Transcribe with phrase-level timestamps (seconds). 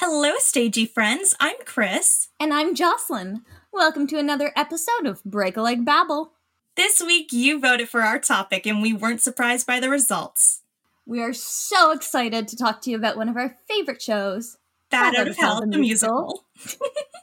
[0.00, 1.34] Hello, stagey friends.
[1.40, 2.28] I'm Chris.
[2.38, 3.42] And I'm Jocelyn.
[3.72, 6.34] Welcome to another episode of Break a Leg Babble.
[6.76, 10.62] This week you voted for our topic, and we weren't surprised by the results.
[11.04, 14.56] We are so excited to talk to you about one of our favorite shows,
[14.88, 16.44] Bat Out of Hell, the musical.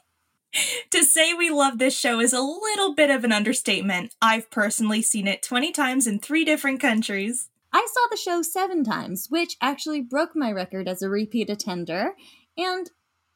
[0.90, 4.14] to say we love this show is a little bit of an understatement.
[4.20, 7.48] I've personally seen it 20 times in three different countries.
[7.72, 12.12] I saw the show seven times, which actually broke my record as a repeat attender,
[12.56, 12.90] and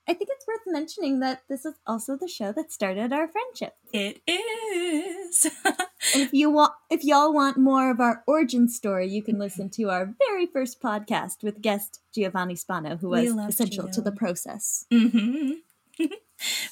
[0.08, 3.74] I think it's worth mentioning that this is also the show that started our friendship.
[3.92, 5.46] It is.
[6.14, 9.84] if you want if y'all want more of our origin story, you can listen to
[9.90, 13.92] our very first podcast with guest Giovanni Spano, who was essential Gio.
[13.92, 14.84] to the process.
[14.90, 15.52] Mm-hmm.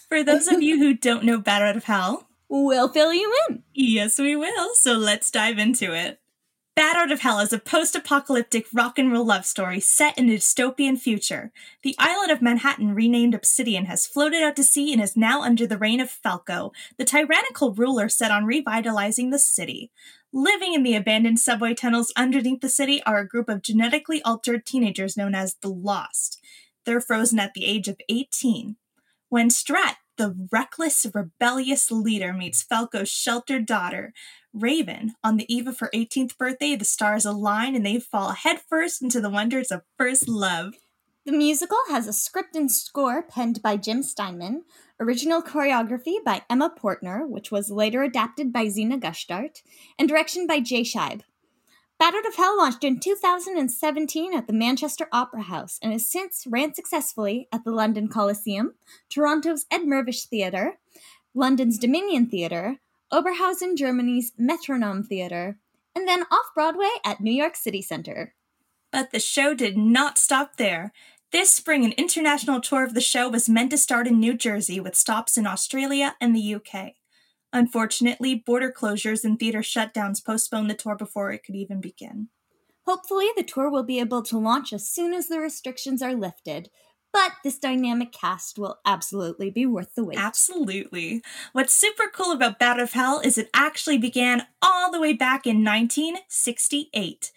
[0.08, 3.62] For those of you who don't know Bat Out of Hell, we'll fill you in.
[3.72, 4.74] Yes, we will.
[4.74, 6.20] So let's dive into it.
[6.78, 10.30] Bat Out of Hell is a post apocalyptic rock and roll love story set in
[10.30, 11.50] a dystopian future.
[11.82, 15.66] The island of Manhattan, renamed Obsidian, has floated out to sea and is now under
[15.66, 19.90] the reign of Falco, the tyrannical ruler set on revitalizing the city.
[20.32, 24.64] Living in the abandoned subway tunnels underneath the city are a group of genetically altered
[24.64, 26.38] teenagers known as the Lost.
[26.86, 28.76] They're frozen at the age of 18.
[29.30, 34.12] When Strat, the reckless, rebellious leader, meets Falco's sheltered daughter,
[34.52, 35.14] Raven.
[35.24, 39.20] On the eve of her 18th birthday, the stars align and they fall headfirst into
[39.20, 40.74] the wonders of first love.
[41.24, 44.64] The musical has a script and score penned by Jim Steinman,
[44.98, 49.62] original choreography by Emma Portner, which was later adapted by Xena Gusthart,
[49.98, 51.22] and direction by Jay Scheib.
[52.00, 56.72] Out of Hell launched in 2017 at the Manchester Opera House and has since ran
[56.72, 58.74] successfully at the London Coliseum,
[59.10, 60.78] Toronto's Ed Mirvish Theatre,
[61.34, 62.76] London's Dominion Theatre,
[63.12, 65.58] Oberhausen, Germany's Metronome Theater,
[65.94, 68.34] and then off Broadway at New York City Center.
[68.92, 70.92] But the show did not stop there.
[71.32, 74.78] This spring, an international tour of the show was meant to start in New Jersey
[74.78, 76.94] with stops in Australia and the UK.
[77.52, 82.28] Unfortunately, border closures and theater shutdowns postponed the tour before it could even begin.
[82.86, 86.70] Hopefully, the tour will be able to launch as soon as the restrictions are lifted,
[87.12, 90.18] but this dynamic cast will absolutely be worth the wait.
[90.18, 91.22] Absolutely.
[91.52, 95.46] What's super cool about Bat of Hell is it actually began all the way back
[95.46, 97.32] in 1968.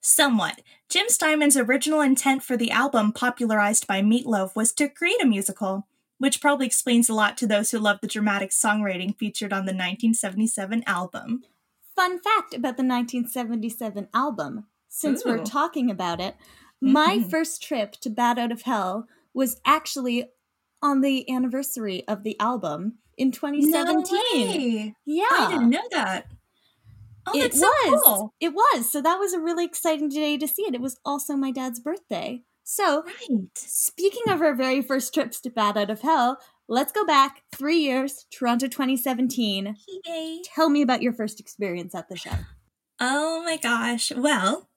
[0.00, 0.62] Somewhat.
[0.88, 5.86] Jim Steinman's original intent for the album, popularized by Meatloaf, was to create a musical,
[6.20, 9.72] which probably explains a lot to those who love the dramatic songwriting featured on the
[9.72, 11.42] 1977 album.
[11.96, 15.30] Fun fact about the 1977 album since Ooh.
[15.30, 16.36] we're talking about it,
[16.80, 17.28] my mm-hmm.
[17.30, 20.26] first trip to Bat Out of Hell was actually
[20.82, 24.88] on the anniversary of the album in 2017.
[24.88, 25.24] No yeah.
[25.30, 26.26] I didn't know that.
[27.26, 28.02] Oh, it so was.
[28.04, 28.34] Cool.
[28.40, 28.90] It was.
[28.90, 30.74] So that was a really exciting day to see it.
[30.74, 32.42] It was also my dad's birthday.
[32.72, 33.48] So, right.
[33.56, 36.38] speaking of our very first trips to Bat Out of Hell,
[36.68, 39.74] let's go back three years, Toronto 2017.
[40.06, 40.42] Yay.
[40.44, 42.30] Tell me about your first experience at the show.
[43.00, 44.12] Oh my gosh.
[44.16, 44.68] Well,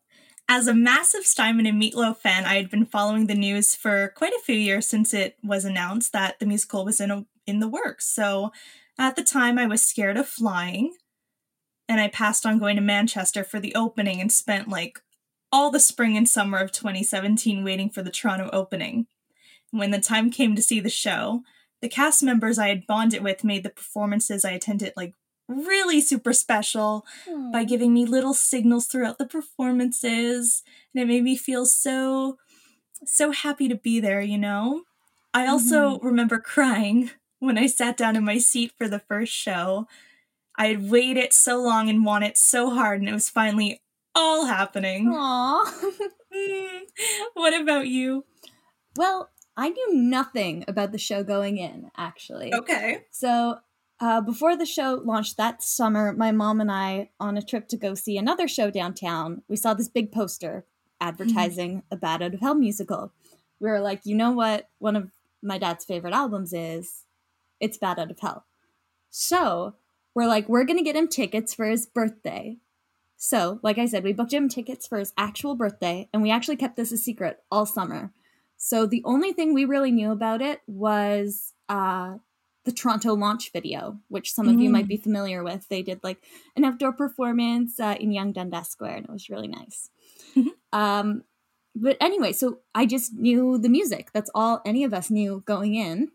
[0.49, 4.33] as a massive Steinman and Meatloaf fan, I had been following the news for quite
[4.33, 7.69] a few years since it was announced that the musical was in a, in the
[7.69, 8.11] works.
[8.11, 8.51] So
[8.97, 10.95] at the time, I was scared of flying,
[11.87, 14.99] and I passed on going to Manchester for the opening and spent like
[15.53, 19.05] all the spring and summer of 2017 waiting for the Toronto opening.
[19.69, 21.43] When the time came to see the show,
[21.79, 25.13] the cast members I had bonded with made the performances I attended like
[25.47, 27.51] really super special Aww.
[27.51, 30.63] by giving me little signals throughout the performances
[30.93, 32.37] and it made me feel so
[33.05, 34.83] so happy to be there you know
[35.33, 36.05] i also mm-hmm.
[36.05, 39.85] remember crying when i sat down in my seat for the first show
[40.57, 43.81] i had waited so long and wanted so hard and it was finally
[44.15, 45.65] all happening Aww.
[46.35, 46.79] mm.
[47.33, 48.25] what about you
[48.95, 52.53] well I knew nothing about the show going in, actually.
[52.53, 53.05] Okay.
[53.11, 53.59] So
[53.99, 57.77] uh, before the show launched that summer, my mom and I, on a trip to
[57.77, 60.65] go see another show downtown, we saw this big poster
[60.99, 61.93] advertising mm-hmm.
[61.93, 63.13] a Bat Out of Hell musical.
[63.59, 64.69] We were like, you know what?
[64.79, 67.03] One of my dad's favorite albums is
[67.59, 68.45] It's Bat Out of Hell.
[69.09, 69.75] So
[70.15, 72.57] we're like, we're going to get him tickets for his birthday.
[73.25, 76.57] So, like I said, we booked him tickets for his actual birthday, and we actually
[76.57, 78.11] kept this a secret all summer.
[78.57, 82.17] So the only thing we really knew about it was uh,
[82.65, 84.63] the Toronto launch video, which some of mm.
[84.63, 85.03] you might be mm.
[85.03, 85.69] familiar with.
[85.69, 86.21] They did like
[86.57, 89.89] an outdoor performance uh, in Yonge Dundas Square, and it was really nice.
[90.35, 90.77] Mm-hmm.
[90.77, 91.23] Um,
[91.73, 94.09] but anyway, so I just knew the music.
[94.13, 96.11] That's all any of us knew going in.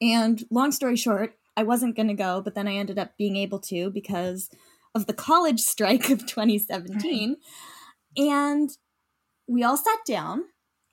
[0.00, 3.36] And long story short, I wasn't going to go, but then I ended up being
[3.36, 4.48] able to because
[4.96, 7.36] of the college strike of 2017.
[8.18, 8.24] Right.
[8.26, 8.70] And
[9.46, 10.44] we all sat down,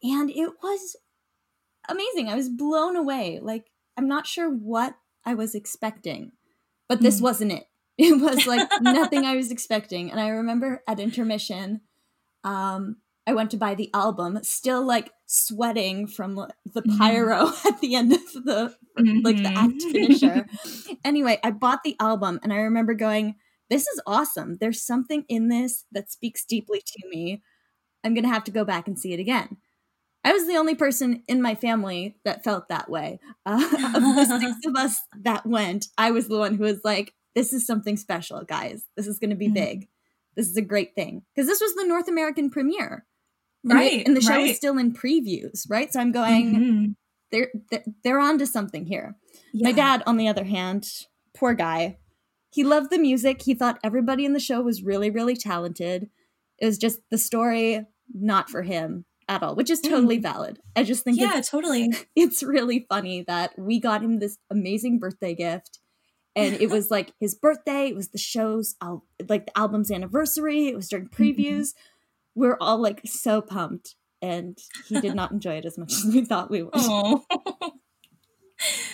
[0.04, 0.96] and it was
[1.90, 2.28] amazing.
[2.30, 3.40] I was blown away.
[3.42, 4.96] Like, I'm not sure what
[5.26, 6.32] I was expecting,
[6.90, 7.24] but this Mm.
[7.24, 7.64] wasn't it.
[7.98, 10.10] It was like nothing I was expecting.
[10.12, 11.82] And I remember at intermission,
[12.44, 12.98] um,
[13.28, 16.98] I went to buy the album, still like sweating from the Mhm.
[16.98, 18.76] pyro at the end of the
[19.24, 19.92] like the act Mhm.
[19.92, 20.46] finisher.
[21.06, 23.36] anyway, I bought the album and I remember going,
[23.74, 24.58] This is awesome.
[24.60, 27.42] There's something in this that speaks deeply to me.
[28.04, 29.58] I'm going to have to go back and see it again.
[30.24, 33.20] I was the only person in my family that felt that way.
[33.46, 33.62] Uh,
[33.96, 37.52] of the six of us that went, I was the one who was like, This
[37.52, 38.84] is something special, guys.
[38.96, 39.54] This is going to be Mhm.
[39.56, 39.88] big.
[40.36, 41.24] This is a great thing.
[41.36, 43.06] Because this was the North American premiere.
[43.64, 44.06] Right.
[44.06, 44.50] and the show right.
[44.52, 45.92] is still in previews, right?
[45.92, 46.96] So I'm going, Mhm.
[47.32, 49.16] they're, they're they're onto something here.
[49.54, 50.88] My dad, on the other hand,
[51.34, 51.98] poor guy,
[52.54, 53.42] he loved the music.
[53.42, 56.10] He thought everybody in the show was really, really talented.
[56.60, 59.90] It was just the story not for him at all, which is hmm.
[59.90, 60.60] totally valid.
[60.76, 61.90] I just think Yeah, it's, totally.
[62.16, 65.80] it's really funny that we got him this amazing birthday gift.
[66.36, 70.68] And it was like his birthday, it was the show's, al- like the album's anniversary,
[70.68, 71.24] it was during mm-hmm.
[71.24, 71.74] previews.
[72.36, 73.96] We're all like so pumped.
[74.22, 74.58] And
[74.88, 76.74] he did not enjoy it as much as we thought we would.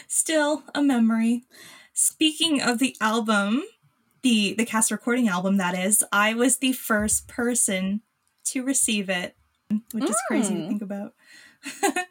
[0.08, 1.44] Still a memory.
[2.02, 3.62] Speaking of the album,
[4.22, 8.04] the the cast recording album that is, I was the first person
[8.46, 9.36] to receive it,
[9.92, 10.68] which is crazy to Mm.
[10.70, 11.14] think about.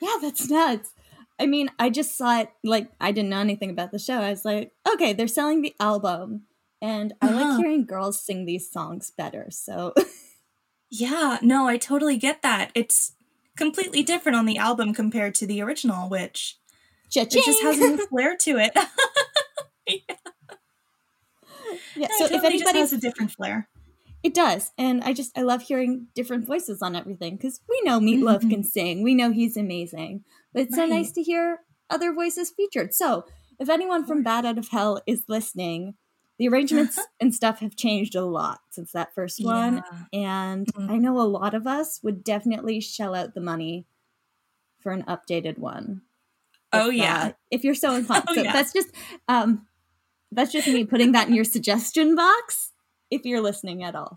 [0.00, 0.92] Yeah, that's nuts.
[1.38, 4.20] I mean, I just saw it like I didn't know anything about the show.
[4.20, 6.42] I was like, okay, they're selling the album,
[6.80, 7.34] and I Uh-huh.
[7.34, 9.46] like hearing girls sing these songs better.
[9.50, 9.94] So
[10.90, 12.70] Yeah, no, I totally get that.
[12.74, 13.12] It's
[13.56, 16.58] completely different on the album compared to the original, which
[17.14, 18.72] it just has a new flair to it.
[19.86, 20.16] yeah.
[21.96, 23.68] No, So if totally just anybody, has a different flair.
[24.22, 28.00] it does, and I just I love hearing different voices on everything because we know
[28.00, 28.50] Meatloaf Mhm.
[28.50, 31.60] can sing, we know he's amazing, but it's so nice to hear
[31.90, 32.94] other voices featured.
[32.94, 33.24] So
[33.58, 35.94] if anyone from Bat Out of Hell is listening,
[36.38, 39.76] the arrangements and stuff have changed a lot since that first one.
[39.76, 40.04] Yeah.
[40.12, 40.90] And Mhm.
[40.90, 43.86] I know a lot of us would definitely shell out the money
[44.80, 46.02] for an updated one.
[46.82, 47.24] Oh, yeah.
[47.26, 48.24] uh, if you're so inclined.
[48.28, 48.52] Oh, so yeah.
[48.52, 48.88] that's just
[49.28, 49.66] um
[50.32, 52.72] that's just me putting that in your suggestion box
[53.10, 54.16] if you're listening at all.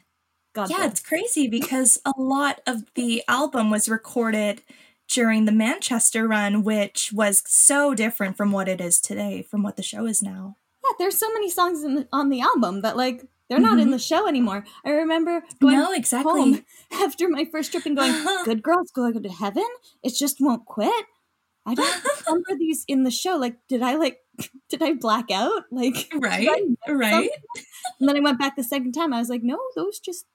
[0.55, 0.91] God Yeah, bless.
[0.91, 4.63] it's crazy because a lot of the album was recorded
[5.07, 9.77] during the Manchester run, which was so different from what it is today, from what
[9.77, 10.55] the show is now.
[10.83, 13.87] Yeah, there's so many songs in the, on the album that like they're not in
[13.89, 13.91] Mhm.
[13.91, 14.65] the show anymore.
[14.83, 16.31] I remember going no, exactly.
[16.33, 18.11] home after my first trip and going,
[18.45, 19.65] "Good girls going to heaven?
[20.03, 21.05] It just won't quit."
[21.67, 23.35] I don't remember these in the show.
[23.37, 24.19] Like, did I like
[24.69, 25.63] did I black out?
[25.71, 27.11] Like, Right, did I miss right.
[27.11, 27.29] something?
[27.99, 29.13] And then I went back the second time.
[29.13, 30.25] I was like, no, those just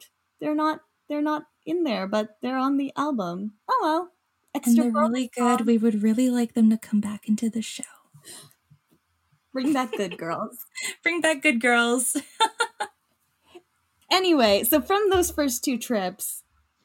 [0.41, 3.55] they're not they're not in there, but they're on the album.
[3.69, 4.11] Oh well,
[4.65, 5.59] And they're really good.
[5.59, 5.67] song.
[5.67, 7.85] We would really like them to come back into the show.
[9.53, 10.65] Bring back good girls.
[11.03, 12.17] Bring back good girls.
[14.11, 16.42] Anyway, so from those first two trips,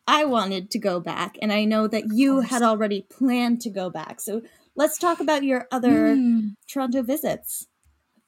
[0.08, 3.90] I wanted to go back, and I know that you had already planned to go
[3.90, 4.22] back.
[4.22, 4.42] So
[4.76, 6.54] let's talk about your other Mm.
[6.68, 7.68] Toronto visits.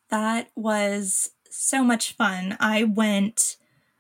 [0.10, 2.58] That was so much fun.
[2.60, 3.58] I went,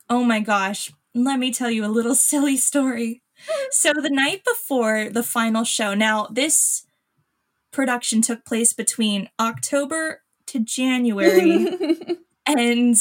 [0.10, 3.22] oh my gosh, let me tell you a little silly story.
[3.72, 6.86] So, the night before the final show, now this
[7.72, 11.68] production took place between October to January,
[12.46, 12.98] and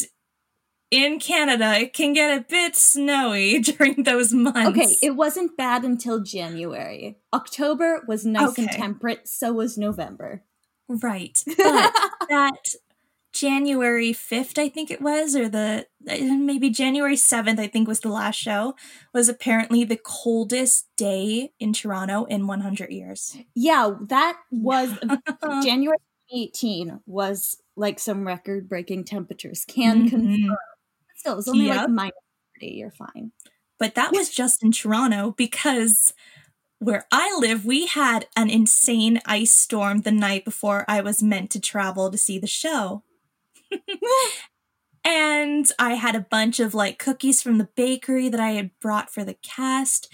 [0.90, 4.68] in Canada, it can get a bit snowy during those months.
[4.80, 7.18] okay, it wasn't bad until January.
[7.32, 10.42] October was nice and temperate, so was November.
[10.88, 11.42] right.
[11.58, 11.94] But
[12.30, 12.74] that
[13.32, 18.08] January 5th, I think it was, or the maybe January 7th, I think was the
[18.08, 18.74] last show,
[19.12, 23.36] was apparently the coldest day in Toronto in 100 years.
[23.54, 24.90] yeah, that was
[25.62, 25.98] January
[26.34, 29.64] 18 was like some record breaking temperatures.
[29.68, 30.10] Can Mhm.
[30.10, 30.56] confirm.
[31.28, 31.76] Still, it was only Yep.
[31.76, 32.12] like minus
[32.60, 32.74] 30.
[32.74, 33.32] You're fine.
[33.78, 36.12] But that was just in Toronto because
[36.80, 41.50] where I live, we had an insane ice storm the night before I was meant
[41.52, 43.02] to travel to see the show.
[45.04, 49.10] and I had a bunch of like cookies from the bakery that I had brought
[49.10, 50.12] for the cast.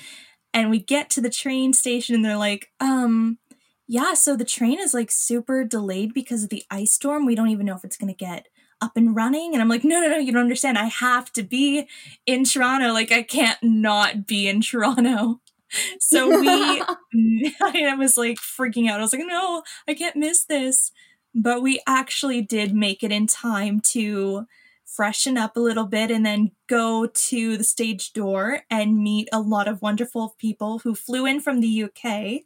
[0.53, 3.39] And we get to the train station and they're like, um,
[3.87, 7.27] yeah, so the train is like super delayed because of the ice storm.
[7.27, 8.47] We don't even know if it's going to get
[8.85, 9.53] up and running.
[9.55, 10.79] And I'm like, no, no, no, you don't understand.
[10.79, 11.89] I have to be
[12.27, 12.93] in Toronto.
[12.93, 15.41] Like, I can't not be in Toronto.
[15.99, 16.49] So we,
[17.61, 19.01] I was like freaking out.
[19.01, 20.93] I was like, no, I can't miss this.
[21.35, 24.47] But we actually did make it in time to
[24.87, 29.41] freshen up a little bit and then go to the stage door and meet a
[29.41, 32.45] lot of wonderful people who flew in from the UK.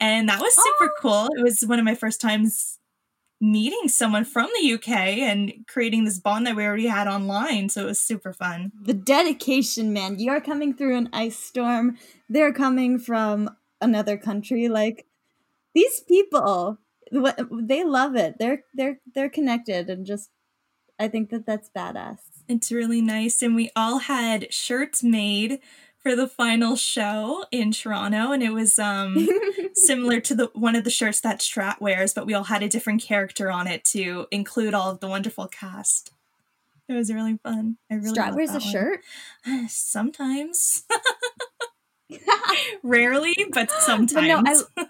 [0.00, 1.00] And that was super Oh.
[1.00, 1.28] cool.
[1.38, 2.80] It was one of my first times
[3.40, 7.68] meeting someone from the UK and creating this bond that we already had online.
[7.68, 8.72] So it was super fun.
[8.82, 10.18] The dedication, man.
[10.18, 11.98] You're coming through an ice storm.
[12.28, 13.50] They're coming from
[13.80, 14.68] another country.
[14.68, 15.06] Like
[15.74, 16.78] these people,
[17.10, 18.36] they love it.
[18.38, 20.30] They're they're they're connected and just.
[20.96, 22.18] I think that that's badass.
[22.46, 23.42] It's really nice.
[23.42, 25.58] And we all had shirts made
[26.04, 28.30] for the final show in Toronto.
[28.30, 29.26] And it was um
[29.74, 32.68] similar to the one of the shirts that Strat wears, but we all had a
[32.68, 36.12] different character on it to include all of the wonderful cast.
[36.88, 37.78] It was really fun.
[37.90, 38.60] I really Strat wears a one.
[38.60, 39.00] shirt.
[39.68, 40.84] Sometimes.
[42.82, 44.12] Rarely, but sometimes.
[44.12, 44.86] But no, I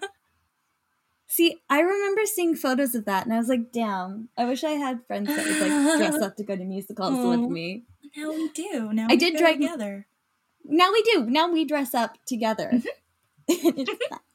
[1.27, 1.57] see.
[1.69, 4.27] I remember seeing photos of that, and I was like, "Damn!
[4.37, 7.49] I wish I had friends that would like dress up to go to musicals with
[7.49, 7.85] me."
[8.17, 8.91] now we do.
[8.93, 10.07] Now I we did drag- together.
[10.67, 11.25] Now we do.
[11.29, 12.71] Now we dress up together.
[13.49, 13.83] Mm-hmm.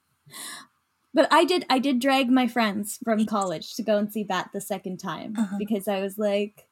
[1.13, 1.67] But I did.
[1.69, 5.35] I did drag my friends from college to go and see that the second time
[5.37, 5.57] Uh-huh.
[5.59, 6.69] because I was like,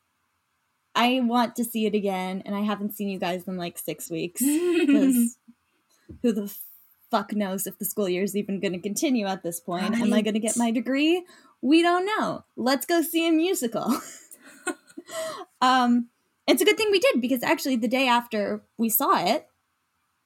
[0.94, 4.08] I want to see it again, and I haven't seen you guys in like six
[4.10, 4.40] weeks.
[4.78, 5.36] Because
[6.22, 6.54] who the
[7.10, 9.94] fuck knows if the school year is even going to continue at this point?
[10.00, 11.24] Am I going to get my degree?
[11.60, 12.44] We don't know.
[12.56, 14.00] Let's go see a musical.
[15.60, 16.08] um,
[16.48, 19.46] it's a good thing we did because actually the day after we saw it,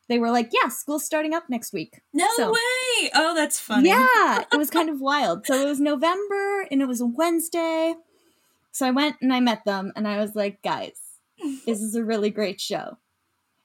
[0.09, 3.11] they were like, "Yeah, school's starting up next week." no So- way!
[3.15, 3.89] Oh, that's funny.
[3.91, 5.47] Yeah, it was kind of wild.
[5.47, 7.95] So it was November and it was a Wednesday.
[8.71, 10.97] So I went and I met them and I was like, guys,
[11.67, 12.97] this is a really great show.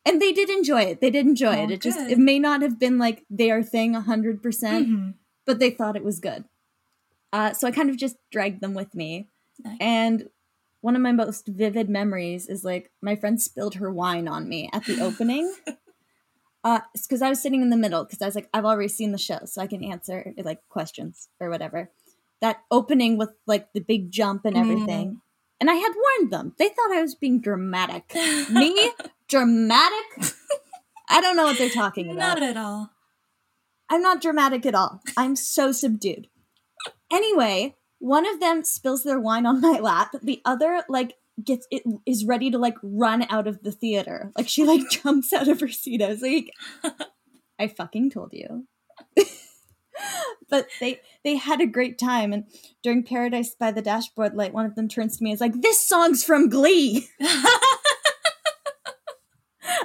[0.05, 1.01] And they did enjoy it.
[1.01, 1.71] They did enjoy Oh, it.
[1.71, 5.13] It just it may not have been like their thing 100%, percent Mhm.
[5.45, 6.45] but they thought it was good.
[7.33, 9.27] Uh, so I kind of just dragged them with me.
[9.63, 9.77] Nice.
[9.81, 10.29] And
[10.81, 14.69] one of my most vivid memories is like my friend spilled her wine on me
[14.73, 15.53] at the opening.
[16.63, 19.11] Uh, because I was sitting in the middle because I was like, I've already seen
[19.11, 21.91] the show, so I can answer like questions or whatever.
[22.41, 25.21] That opening with like the big jump and everything,
[25.59, 26.53] and I had warned them.
[26.59, 28.13] They thought I was being dramatic.
[28.51, 28.91] Me,
[29.27, 30.33] dramatic?
[31.09, 32.39] I don't know what they're talking about.
[32.39, 32.91] Not at all.
[33.89, 35.01] I'm not dramatic at all.
[35.15, 36.27] I'm so subdued.
[37.11, 40.15] Anyway, one of them spills their wine on my lap.
[40.21, 44.31] The other like gets it is ready to like run out of the theater.
[44.37, 46.01] Like she like jumps out of her seat.
[46.01, 46.51] I was like,
[47.59, 48.67] I fucking told you.
[50.49, 52.45] but they they had a great time and
[52.83, 55.61] during Paradise by the Dashboard Light, one of them turns to me and is like,
[55.61, 57.07] This song's from Glee.
[57.21, 57.55] I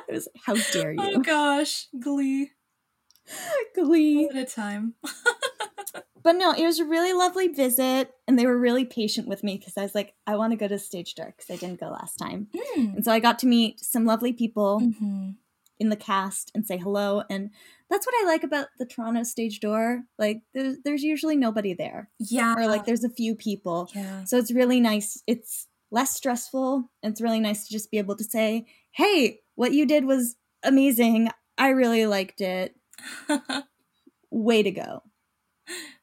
[0.09, 1.17] was like, How dare oh you?
[1.17, 2.51] oh gosh, Glee.
[3.75, 4.27] Glee.
[4.27, 4.95] What a time.
[6.23, 9.59] But no, it was a really lovely visit, and they were really patient with me
[9.59, 11.89] because I was like, I want to go to Stage Door because I didn't go
[11.89, 12.49] last time.
[12.77, 12.95] Mm.
[12.97, 15.37] And so I got to meet some lovely people Mhm.
[15.81, 17.23] in the cast and say hello.
[17.29, 17.51] And
[17.91, 20.05] that's what I like about the Toronto Stage Door.
[20.19, 22.55] Like, there's, there's usually nobody there, Yeah.
[22.57, 23.91] or like there's a few people.
[23.95, 24.23] yeah.
[24.25, 25.23] So it's really nice.
[25.27, 26.89] It's less stressful.
[27.03, 31.31] It's really nice to just be able to say, hey, what you did was amazing.
[31.59, 32.77] I really liked it.
[34.31, 35.03] way to go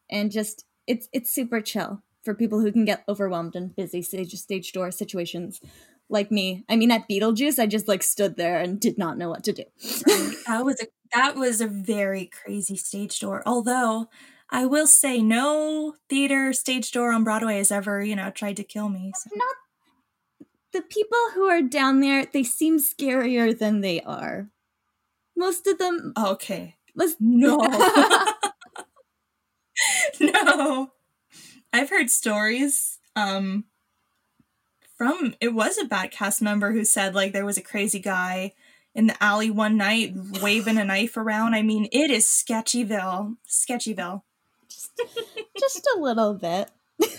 [0.10, 4.34] and just it's it's super chill for people who can get overwhelmed in busy stage
[4.34, 5.62] stage door situations
[6.10, 9.30] like me i mean at beetlejuice i just like stood there and did not know
[9.30, 9.63] what to do
[10.48, 13.44] that was a that was a very crazy stage door.
[13.46, 14.10] Although
[14.50, 18.63] I will say, no theater stage door on Broadway has ever, you know, tried to
[18.63, 19.12] kill me.
[19.16, 19.30] So.
[19.36, 19.56] not
[20.72, 24.50] the people who are down there they seem scarier than they are
[25.36, 26.75] most of them Okay.
[26.96, 27.58] most No.
[30.19, 30.91] no.
[31.71, 33.65] I've heard stories um
[34.98, 38.53] from it was a bad cast member who said like there was a crazy guy
[38.95, 41.53] in the alley one night waving a knife around.
[41.53, 43.38] I mean, it is Sketchyville.
[43.48, 44.24] Sketchyville.
[44.69, 44.91] just,
[45.57, 46.69] just a little bit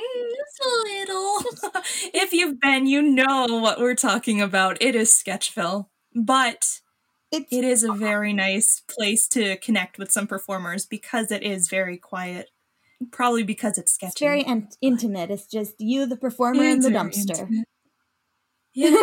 [0.00, 1.82] Mm, just a little.
[2.14, 4.80] if you've been, you know what we're talking about.
[4.80, 5.86] It is Sketchville.
[6.14, 6.80] But
[7.32, 11.68] it's it is a very nice place to connect with some performers because it is
[11.68, 12.50] very quiet.
[13.12, 14.10] Probably because it's sketchy.
[14.12, 15.30] It's very in- intimate.
[15.30, 17.30] It's just you, the performer, and the dumpster.
[17.40, 17.66] intimate.
[18.72, 18.94] Yeah,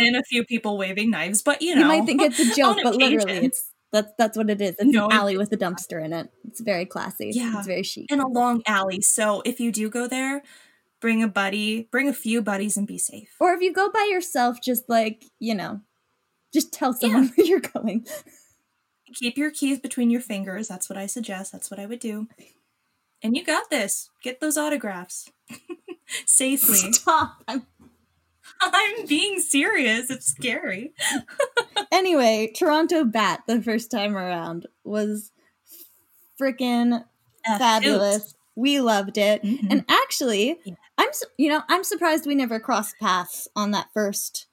[0.00, 2.78] and a few people waving knives, but you know, you might think it's a joke,
[2.82, 4.70] but literally, it's that's that's what it is.
[4.78, 6.28] It's No, an alley with a dumpster in it.
[6.44, 7.30] It's very classy.
[7.32, 7.58] Yeah.
[7.58, 8.10] it's very chic.
[8.10, 9.00] in a long alley.
[9.00, 10.42] So if you do go there,
[11.00, 13.30] bring a buddy, bring a few buddies, and be safe.
[13.40, 15.80] or if you go by yourself, just like you know,
[16.52, 18.06] just tell someone where you're going.
[19.14, 20.68] Keep your keys between your fingers.
[20.68, 21.52] That's what I suggest.
[21.52, 22.28] That's what I would do.
[23.22, 24.10] And you got this.
[24.22, 25.30] Get those autographs.
[26.26, 26.92] safely.
[26.92, 27.42] Stop.
[27.48, 27.66] I'm-
[28.62, 30.10] I'm being serious.
[30.10, 30.92] It's scary.
[31.92, 35.32] Anyway, Toronto Bat the first time around was
[36.40, 37.04] freaking
[37.44, 38.34] fabulous.
[38.56, 39.42] We loved it.
[39.42, 39.70] Mhm.
[39.70, 40.74] And actually, Yeah.
[40.96, 44.46] I'm you know, I'm surprised we never crossed paths on that first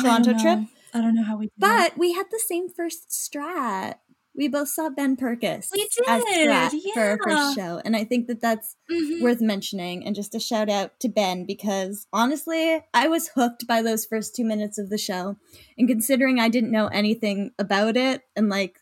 [0.00, 0.60] Toronto trip.
[0.92, 1.90] I don't know how we that.
[1.90, 3.94] But we had the same first strat.
[4.34, 8.04] We both saw Ben Purkiss We as did, strat for our first show, and I
[8.04, 9.20] think that that's Mhm.
[9.22, 10.06] worth mentioning.
[10.06, 14.34] And just a shout out to Ben because honestly, I was hooked by those first
[14.34, 15.36] two minutes of the show,
[15.76, 18.78] and considering I didn't know anything about it, and like,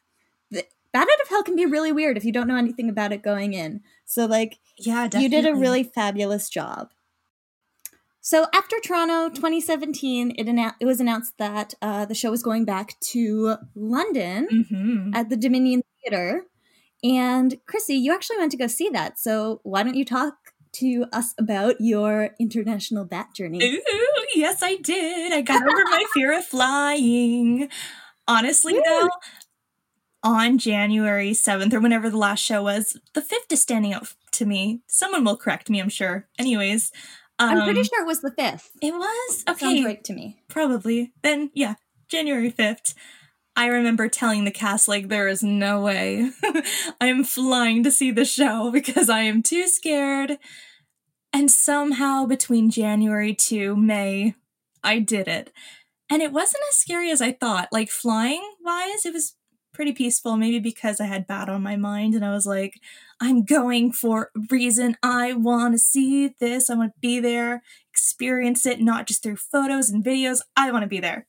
[0.52, 3.12] the, Bat Out of Hell can be really weird if you don't know anything about
[3.12, 3.80] it going in.
[4.04, 5.22] So like, yeah, definitely.
[5.36, 6.90] you did a really fabulous job.
[8.20, 12.64] So after Toronto 2017, it, annou- it was announced that uh, the show was going
[12.64, 15.14] back to London Mhm.
[15.14, 16.44] at the Dominion Theatre.
[17.02, 19.18] And Chrissy, you actually went to go see that.
[19.18, 20.34] So why don't you talk
[20.72, 23.64] to us about your international bat journey?
[23.64, 25.32] Ooh, yes, I did.
[25.32, 27.70] I got over my fear of flying.
[28.28, 28.82] Honestly, Woo.
[28.86, 29.08] though,
[30.22, 34.44] on January 7th, or whenever the last show was, the 5th is standing out to
[34.44, 34.82] me.
[34.86, 36.28] Someone will correct me, I'm sure.
[36.38, 36.92] Anyways,
[37.40, 38.70] um, I'm pretty sure it was the fifth.
[38.82, 39.44] it was.
[39.48, 39.58] Okay.
[39.58, 40.42] Sounds right to me.
[40.48, 41.12] probably.
[41.22, 41.74] Then, yeah,
[42.08, 42.94] January 5th.
[43.56, 46.30] I remember telling the cast, like, there is no way
[47.00, 50.38] I am flying to see the show because I am too scared.
[51.32, 54.34] And somehow between January to May,
[54.82, 55.52] I did it.
[56.08, 57.68] And it wasn't as scary as I thought.
[57.72, 59.34] Like, flying wise, it was
[59.72, 62.74] pretty peaceful, maybe because I had Bat on my mind and I was like,
[63.20, 64.96] I'm going for a reason.
[65.02, 66.70] I want to see this.
[66.70, 67.62] I want to be there,
[67.92, 70.40] experience it, not just through photos and videos.
[70.56, 71.26] I want to be there.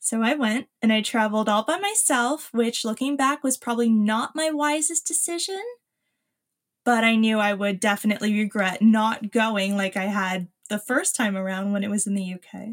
[0.00, 4.34] So I went and I traveled all by myself, which looking back was probably not
[4.34, 5.62] my wisest decision.
[6.84, 11.36] But I knew I would definitely regret not going like I had the first time
[11.36, 12.70] around when it was in the UK.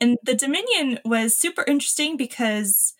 [0.00, 2.94] And the Dominion was super interesting because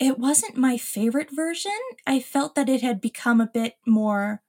[0.00, 1.78] it wasn't my favorite version.
[2.06, 4.42] I felt that it had become a bit more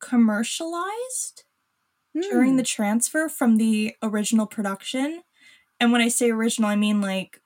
[0.00, 1.44] commercialized
[2.14, 2.56] during Hmm.
[2.58, 5.22] the transfer from the original production.
[5.80, 7.40] And when I say original, I mean like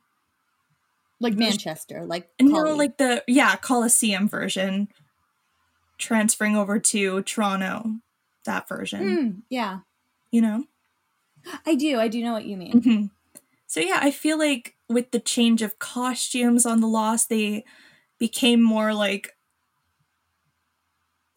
[1.20, 4.88] like Manchester, like no, like the yeah Coliseum version
[5.98, 7.96] transferring over to Toronto.
[8.44, 9.80] That version, Hmm, yeah,
[10.30, 10.64] you know.
[11.66, 11.98] I do.
[11.98, 12.80] I do know what you mean.
[12.82, 13.06] hmm
[13.68, 17.64] So yeah, I feel like with the change of costumes on the Lost, they
[18.18, 19.36] became more like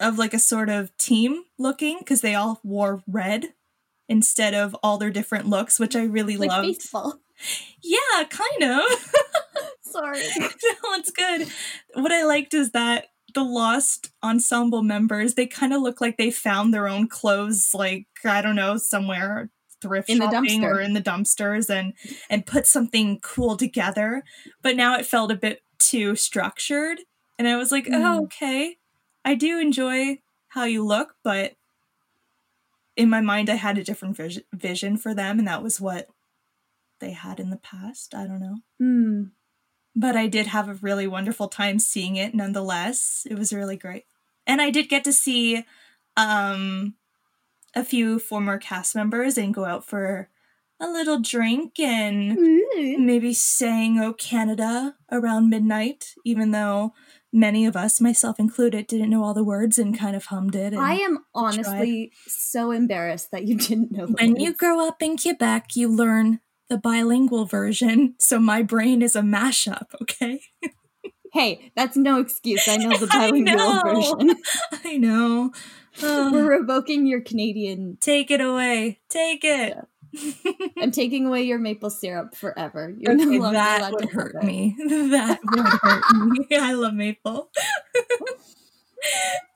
[0.00, 3.52] of like a sort of team looking because they all wore red
[4.08, 6.66] instead of all their different looks, which I really Like loved.
[6.68, 7.20] baseball.
[7.82, 8.82] Yeah, kind of.
[9.82, 10.22] Sorry.
[10.40, 11.48] no, it's good.
[11.94, 16.30] What I liked is that the Lost ensemble members, they kind of look like they
[16.30, 19.50] found their own clothes, like, I don't know, somewhere
[19.82, 21.92] thrift In the shopping or in the dumpsters and
[22.30, 24.22] and put something cool together.
[24.62, 27.00] But now it felt a bit too structured.
[27.38, 27.94] And I was like, Mm.
[28.04, 28.78] oh, okay.
[29.24, 30.18] I do enjoy
[30.48, 31.52] how you look, but
[32.96, 36.08] in my mind I had a different vis- vision for them, and that was what
[37.00, 38.14] they had in the past.
[38.14, 39.22] I don't know Hmm.
[39.96, 43.26] but I did have a really wonderful time seeing it nonetheless.
[43.28, 44.04] It was really great.
[44.46, 45.64] And I did get to see
[46.16, 46.94] um
[47.74, 50.28] a few former cast members and go out for
[50.80, 52.98] a little drink and Ooh.
[52.98, 56.92] maybe sang Oh Canada around midnight, even though
[57.32, 60.74] many of us, myself included, didn't know all the words and kind of hummed it.
[60.74, 64.06] I am honestly so embarrassed that you didn't know.
[64.06, 69.14] When you grow up in Quebec, you learn the bilingual version, so my brain is
[69.14, 70.40] a mashup, okay?
[71.32, 72.66] hey, that's no excuse.
[72.66, 73.80] I know the I bilingual know.
[73.84, 74.36] version.
[74.84, 75.52] I know.
[76.00, 77.98] We're revoking your Canadian.
[78.00, 79.00] Take it away.
[79.08, 79.76] Take it.
[80.78, 82.94] I'm taking away your maple syrup forever.
[82.98, 84.44] You're Okay, no longer that allowed would to hurt it.
[84.44, 84.76] me.
[85.10, 86.46] That would hurt me.
[86.58, 87.50] I love maple.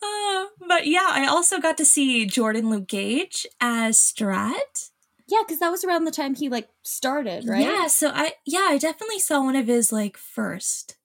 [0.03, 4.91] Uh, but yeah, I also got to see Jordan Luke Gage as Strat.
[5.29, 7.63] Yeah, because that was around the time he like started, right?
[7.63, 10.97] Yeah, so I yeah, I definitely saw one of his like first.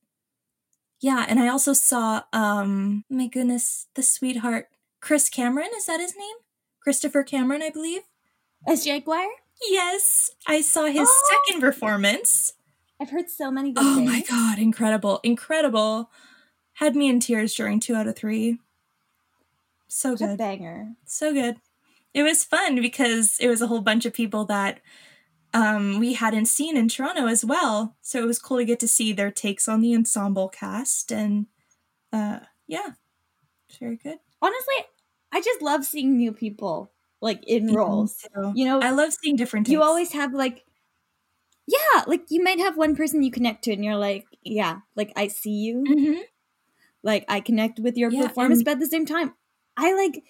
[1.00, 4.68] Yeah, and I also saw um my goodness, the sweetheart
[5.02, 6.36] Chris Cameron, is that his name?
[6.80, 8.02] Christopher Cameron, I believe.
[8.68, 9.28] As Jagwire.
[9.70, 11.42] Yes, I saw his Oh.
[11.48, 12.54] second performance.
[13.00, 14.10] I've heard so many good Oh things.
[14.12, 16.10] my god, incredible, incredible.
[16.74, 18.60] Had me in tears during two out of three.
[19.88, 20.38] So good.
[20.38, 20.94] banger.
[21.06, 21.58] So good.
[22.14, 24.80] It was fun because it was a whole bunch of people that
[25.54, 27.96] um, we hadn't seen in Toronto as well.
[28.02, 31.12] So it was cool to get to see their takes on the ensemble cast.
[31.12, 31.48] And
[32.14, 32.92] uh, yeah,
[33.68, 34.20] it's very good.
[34.42, 34.76] Honestly,
[35.32, 38.16] I just love seeing new people like in roles.
[38.34, 38.52] too.
[38.56, 39.74] You know, I love seeing different takes.
[39.74, 40.66] you always have like
[41.68, 45.14] yeah, like you might have one person you connect to and you're like, yeah, like
[45.16, 45.84] I see you.
[45.88, 46.22] Mhm.
[47.04, 49.34] Like I connect with your Yeah, performance, and- but at the same time,
[49.78, 50.24] I like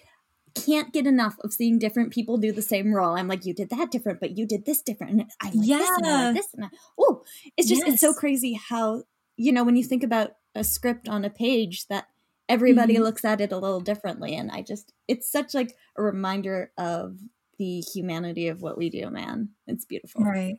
[0.54, 3.16] can't get enough of seeing different people do the same role.
[3.16, 5.12] I'm like, you did that different, but you did this different.
[5.12, 6.24] And I like this and I Yeah.
[6.26, 6.48] like this.
[6.54, 7.22] And I, oh,
[7.56, 9.04] it's just, it's so crazy how,
[9.36, 12.06] you know, when you think about a script on a page that
[12.48, 13.00] everybody Mhm.
[13.00, 14.34] looks at it a little differently.
[14.36, 17.18] And I just, it's such like a reminder of
[17.58, 19.50] the humanity of what we do, man.
[19.66, 20.22] It's beautiful.
[20.24, 20.56] Right.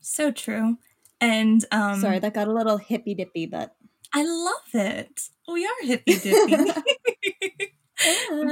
[0.00, 0.78] So true.
[1.20, 3.74] And um Sorry, that got a little hippy dippy, but.
[4.14, 5.20] I love it.
[5.46, 6.56] We are hippy dippy.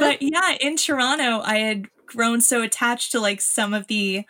[0.01, 4.25] but yeah, in Toronto, I had grown so attached to like some of the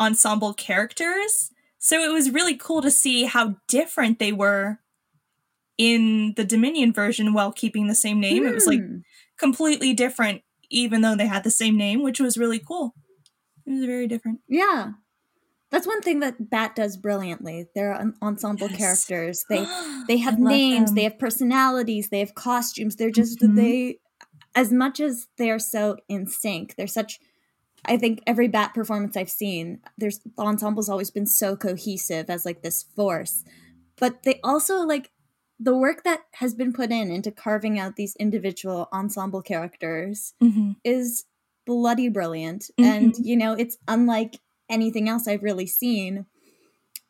[0.00, 1.50] ensemble characters.
[1.78, 4.80] So it was really cool to see how different they were
[5.78, 8.46] in the Dominion version while keeping the same name.
[8.46, 8.98] It was like Hmm.
[9.38, 12.94] completely different, even though they had the same name, which was really cool.
[13.66, 14.40] It was very different.
[14.48, 14.92] Yeah.
[15.70, 17.66] That's one thing that Bat does brilliantly.
[17.74, 18.78] They're ensemble Yes.
[18.78, 19.44] characters.
[19.50, 19.66] They
[20.08, 20.94] they have names, them.
[20.94, 22.96] they have personalities, they have costumes.
[22.96, 23.56] They're just Mhm.
[23.56, 23.98] they
[24.54, 26.76] as much as they're so in sync.
[26.76, 27.18] They're such
[27.88, 32.44] I think every Bat performance I've seen, there's the ensemble's always been so cohesive as
[32.44, 33.44] like this force.
[33.98, 35.10] But they also like
[35.58, 40.76] the work that has been put in into carving out these individual ensemble characters Mhm.
[40.84, 41.24] is
[41.66, 43.24] bloody brilliant and Mhm.
[43.24, 44.38] you know it's unlike
[44.68, 46.26] anything else i've really seen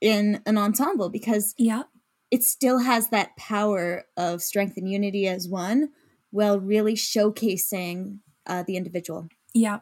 [0.00, 1.84] in an ensemble because Yeah.
[2.30, 5.90] it still has that power of strength and unity as one
[6.30, 9.80] while really showcasing uh, the individual Yeah.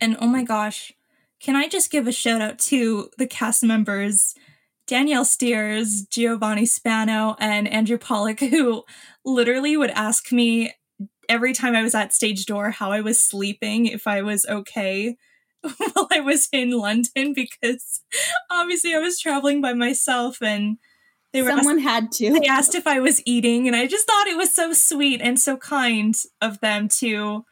[0.00, 0.92] And oh my gosh,
[1.40, 4.34] can I just give a shout out to the cast members
[4.86, 8.84] Danielle Steers, Giovanni Spano, and Andrew Polec, who
[9.24, 10.72] literally would ask me
[11.28, 15.16] every time I was at stage door how I was sleeping, if I was okay
[15.62, 18.02] while I was in London, because
[18.50, 20.78] obviously I was traveling by myself and
[21.32, 24.28] they were someone had to they asked if I was eating, and I just thought
[24.28, 27.44] it was so sweet and so kind of them to,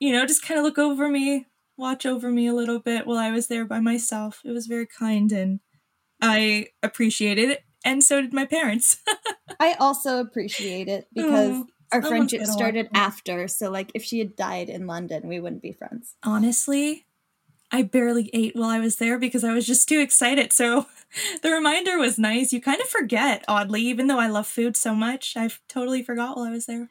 [0.00, 3.18] you know, just kind of look over me, watch over me a little bit while
[3.18, 4.40] I was there by myself.
[4.44, 5.60] It was very kind, and
[6.22, 8.96] I appreciated it, and so did my parents.
[9.60, 14.34] i also appreciate it because Oh, our friendship started after so like if she had
[14.34, 17.04] died in london we wouldn't be friends Honestly,
[17.70, 20.52] I barely ate while I was there because I was just too excited.
[20.52, 20.86] So
[21.42, 22.52] the reminder was nice.
[22.52, 25.34] You kind of forget, oddly, even though I love food so much.
[25.36, 26.88] I totally forgot while I was there.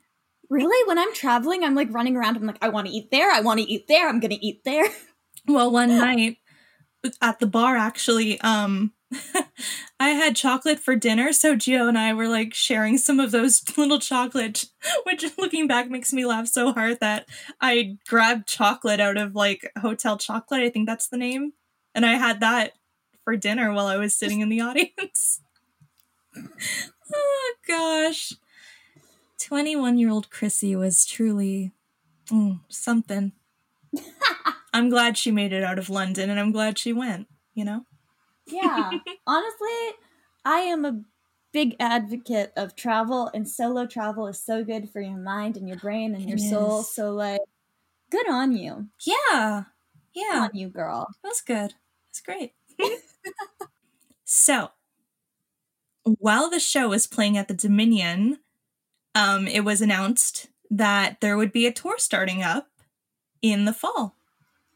[0.49, 3.31] really when i'm traveling i'm like running around i'm like i want to eat there
[3.31, 4.85] i want to eat there i'm gonna eat there
[5.47, 6.37] Well, one night
[7.21, 8.93] at the bar, actually, um,
[9.99, 13.61] I had chocolate for dinner, so Gio and I were like sharing some of those
[13.77, 14.65] little chocolate,
[15.03, 17.27] which looking back makes me laugh so hard that
[17.59, 20.61] I grabbed chocolate out of like hotel chocolate.
[20.61, 21.53] I think that's the name,
[21.93, 22.73] and I had that
[23.23, 25.41] for dinner while I was sitting in the audience.
[27.13, 28.33] oh gosh,
[29.39, 31.73] twenty-one-year-old Chrissy was truly
[32.29, 33.33] mm, something.
[34.73, 37.85] I'm glad she made it out of London and I'm glad she went, you know?
[38.47, 38.99] Yeah.
[39.27, 39.89] Honestly,
[40.45, 41.01] I am a
[41.51, 45.77] big advocate of travel, and solo travel is so good for your mind and your
[45.77, 46.79] brain and your It soul.
[46.79, 46.87] is.
[46.95, 47.41] So, like,
[48.11, 48.89] good on you.
[49.05, 49.65] Yeah.
[50.13, 50.43] Good Yeah.
[50.43, 51.07] on you, girl.
[51.23, 51.75] That's good.
[52.09, 52.53] That's great.
[54.23, 54.71] so,
[56.03, 58.39] while the show was playing at the Dominion,
[59.15, 62.69] um, it was announced that there would be a tour starting up
[63.41, 64.15] in the fall.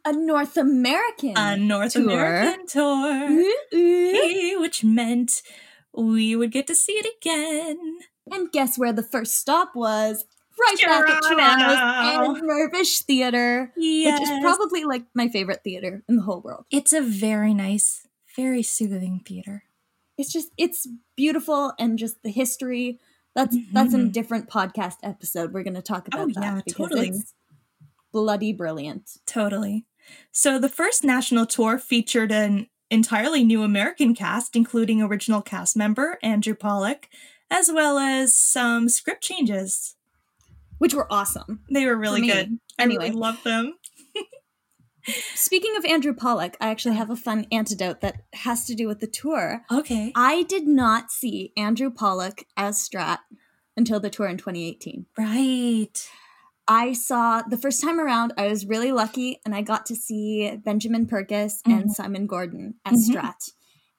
[0.06, 1.34] A North American.
[1.38, 2.04] A North Tour.
[2.04, 3.30] American tour.
[3.30, 4.12] Ooh, ooh.
[4.14, 5.42] Hey, which meant
[5.94, 7.98] we would get to see it again.
[8.32, 10.26] And guess where the first stop was?
[10.60, 11.30] Right back at Toronto's
[11.78, 12.36] Toronto.
[12.36, 14.20] Anne Mirvish Theater, Yes.
[14.20, 16.66] which is probably like my favorite theater in the whole world.
[16.72, 19.64] It's a very nice, very soothing theater.
[20.18, 20.88] It's just it's
[21.18, 23.00] beautiful and just the history.
[23.36, 24.12] That's that's a Mhm.
[24.14, 25.52] different podcast episode.
[25.52, 27.10] We're going to talk about Oh, that yeah, totally.
[27.10, 27.34] it's
[28.14, 29.18] bloody brilliant.
[29.26, 29.86] Totally.
[30.32, 36.18] So the first national tour featured an entirely new American cast, including original cast member
[36.22, 37.06] Andrew Polec,
[37.50, 39.96] as well as some script changes.
[40.78, 41.62] which were awesome.
[41.72, 42.60] They were really good.
[42.78, 43.06] I anyway.
[43.06, 43.76] really loved them.
[45.36, 49.00] Speaking of Andrew Polec, I actually have a fun antidote that has to do with
[49.00, 49.64] the tour.
[49.72, 50.12] Okay.
[50.16, 53.20] I did not see Andrew Polec as Strat
[53.78, 55.06] until the tour in 2018.
[55.18, 56.10] Right.
[56.68, 60.56] I saw the first time around, I was really lucky and I got to see
[60.58, 61.92] Benjamin Purkiss and Mhm.
[61.92, 63.14] Simon Gordon as Mhm.
[63.16, 63.52] Strat.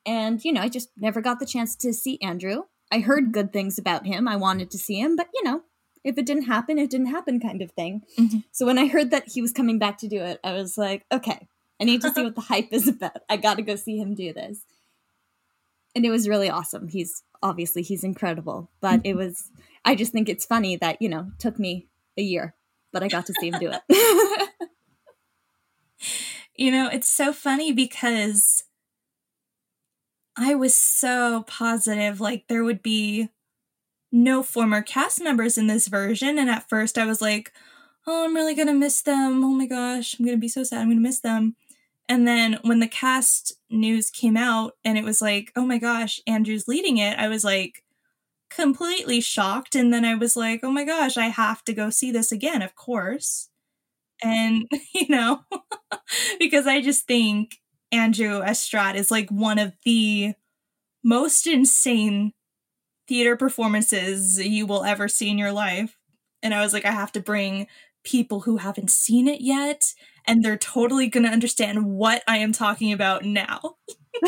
[0.05, 2.65] And, you know, I just never got the chance to see Andrew.
[2.91, 4.27] I heard good things about him.
[4.29, 5.63] I wanted to see him, but, you know,
[6.05, 8.03] if it didn't happen, it didn't happen kind of thing.
[8.17, 8.45] Mhm.
[8.53, 11.05] So when I heard that he was coming back to do it, I was like,
[11.11, 11.49] okay,
[11.81, 13.23] I need to see what the hype is about.
[13.29, 14.65] I got to go see him do this.
[15.95, 16.89] And it was really awesome.
[16.89, 19.51] He's obviously he's incredible, but it was
[19.85, 21.87] I just think it's funny that, you know, took me
[22.19, 22.55] a year,
[22.93, 24.49] but I got to see him do it.
[26.57, 28.65] You know, it's so funny because
[30.37, 33.29] I was so positive like there would be
[34.11, 36.39] no former cast members in this version.
[36.39, 37.53] And at first I was like,
[38.07, 39.45] oh, I'm really going to miss them.
[39.45, 40.81] Oh my gosh, I'm going to be so sad.
[40.81, 41.57] I'm going to miss them.
[42.09, 46.21] And then when the cast news came out and it was like, oh my gosh,
[46.27, 47.83] Andrew's leading it, I was like
[48.51, 49.75] completely shocked.
[49.75, 52.63] And then I was like, oh my gosh, I have to go see this again,
[52.63, 53.49] of course.
[54.23, 55.41] And, you know,
[56.39, 57.57] because I just think
[57.93, 60.35] Andrew Estrat is like one of the
[61.05, 62.33] most insane
[63.09, 65.97] theater performances you will ever see in your life.
[66.43, 67.67] And I was like, I have to bring
[68.05, 69.93] people who haven't seen it yet,
[70.27, 73.77] and they're totally going to understand what I am talking about now.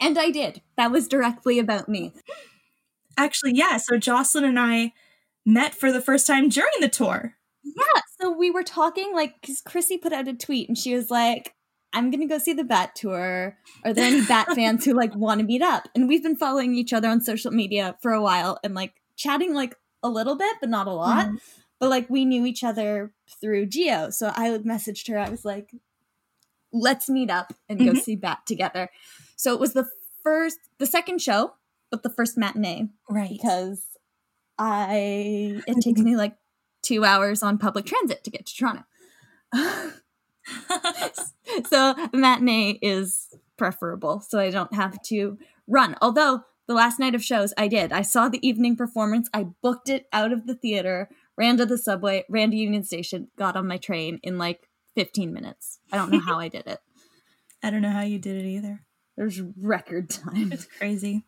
[0.00, 0.62] and I did.
[0.76, 2.12] That was directly about me.
[3.16, 3.76] Actually, yeah.
[3.76, 4.92] So Jocelyn and I
[5.44, 7.34] met for the first time during the tour.
[7.64, 8.00] Yeah.
[8.20, 11.54] So we were talking, like, because Chrissy put out a tweet and she was like,
[11.94, 13.56] I'm gonna go see the Bat tour.
[13.84, 15.88] Are there any Bat fans who like want to meet up?
[15.94, 19.52] And we've been following each other on social media for a while and like chatting
[19.54, 21.26] like a little bit, but not a lot.
[21.28, 21.40] Mhm.
[21.78, 25.18] But like we knew each other through Gio, so I messaged her.
[25.18, 25.70] I was like,
[26.72, 28.00] "Let's meet up and go Mhm.
[28.00, 28.88] see Bat together."
[29.36, 29.88] So it was the
[30.22, 31.54] first, the second show,
[31.92, 33.30] but the first matinee Right.
[33.30, 33.84] because
[34.58, 36.34] I it takes me like
[36.82, 38.82] two hours on public transit to get to Toronto.
[41.68, 47.22] so matinee is preferable so i don't have to run although the last night of
[47.22, 51.08] shows i did i saw the evening performance i booked it out of the theater
[51.36, 55.32] ran to the subway ran to union station got on my train in like 15
[55.32, 56.80] minutes i don't know how i did it
[57.64, 58.80] I don't know how you did it either.
[59.16, 61.24] there's record time It's crazy.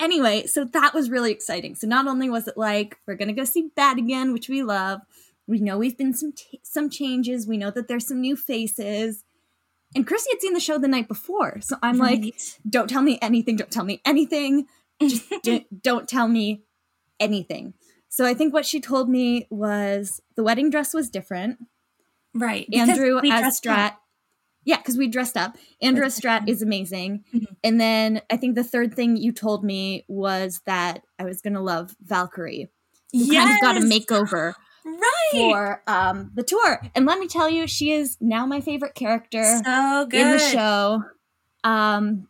[0.00, 1.74] Anyway, so that was really exciting.
[1.74, 5.00] So not only was it like we're gonna go see Bat again, which we love.
[5.46, 7.46] We know we've been some t- some changes.
[7.46, 9.24] We know that there's some new faces.
[9.94, 12.34] And Chrissy had seen the show the night before, so I'm like,
[12.68, 13.56] "Don't tell me anything.
[13.56, 14.66] Don't tell me anything.
[15.00, 16.64] Just d- don't tell me
[17.18, 17.72] anything."
[18.10, 21.58] So I think what she told me was the wedding dress was different.
[22.34, 22.66] right.
[22.72, 23.86] Andrew as Strat.
[23.92, 24.02] up.
[24.68, 25.56] Yeah, because we dressed up.
[25.80, 27.24] Andrew as That's Strat is amazing.
[27.34, 27.46] Mhm.
[27.64, 31.62] And then I think the third thing you told me was that I was gonna
[31.62, 32.68] love Valkyrie.
[33.14, 34.52] Who kind of got a makeover
[34.84, 35.30] Right.
[35.32, 36.82] for um, the tour.
[36.94, 40.20] And let me tell you, she is now my favorite character so good.
[40.20, 41.02] in the show.
[41.64, 42.28] Um,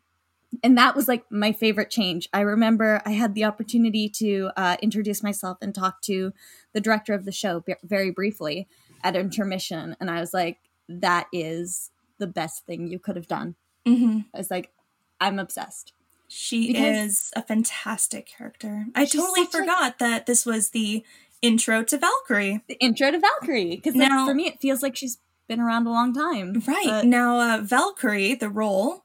[0.63, 2.29] and that was like my favorite change.
[2.33, 6.33] I remember I had the opportunity to uh, introduce myself and talk to
[6.73, 8.69] the director of the show b- very briefly
[9.03, 13.55] at intermission, and I was like, "That is the best thing you could have done."
[13.87, 14.27] Mhm.
[14.35, 14.73] I was like,
[15.21, 15.93] "I'm obsessed."
[16.29, 18.87] She Because- is a fantastic character.
[18.95, 21.03] I totally a- forgot that this was the
[21.41, 22.63] intro to Valkyrie.
[22.69, 25.91] The intro to Valkyrie, because Now- for me, it feels like she's been around a
[25.91, 26.63] long time.
[26.67, 26.85] Right.
[26.87, 29.05] But- now, uh, Valkyrie, the role,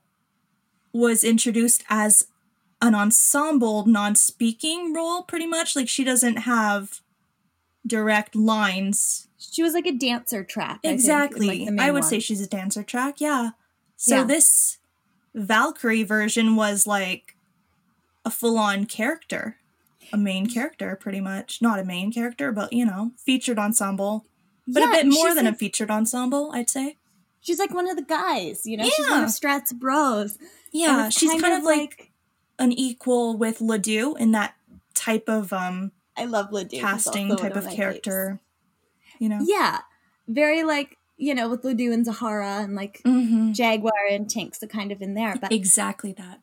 [0.92, 2.28] was introduced as
[2.82, 5.76] an ensemble, non speaking role, pretty much.
[5.76, 7.02] Like, she doesn't have
[7.88, 9.28] direct lines.
[9.52, 10.80] She was like a dancer track.
[10.84, 11.66] I think, exactly.
[11.66, 12.10] like, I would one.
[12.10, 13.20] say she's a dancer track.
[13.20, 13.52] Yeah.
[13.98, 14.24] So, Yeah.
[14.24, 14.78] this
[15.36, 17.36] Valkyrie version was like
[18.26, 19.58] a full on character,
[20.12, 21.62] a main character, pretty much.
[21.62, 24.26] Not a main character, but, you know, featured ensemble.
[24.68, 26.98] But Yeah, a bit more than a featured ensemble, I'd say.
[27.42, 28.86] She's like one of the guys, you know.
[28.86, 29.26] She's one Yeah.
[29.26, 30.38] of Strat's bros.
[30.72, 32.12] Yeah, she's kind, of like,
[32.60, 34.56] an equal with Ledoux in that
[34.94, 36.80] type of um I love Ledoux.
[36.80, 38.40] Casting type of character.
[39.24, 39.40] You know.
[39.42, 39.80] Yeah,
[40.28, 43.52] very like you know with Ledoux and Zahara and like Mm-hmm.
[43.52, 45.36] Jagwire and Tinks are kind of in there.
[45.40, 46.40] But Exactly that.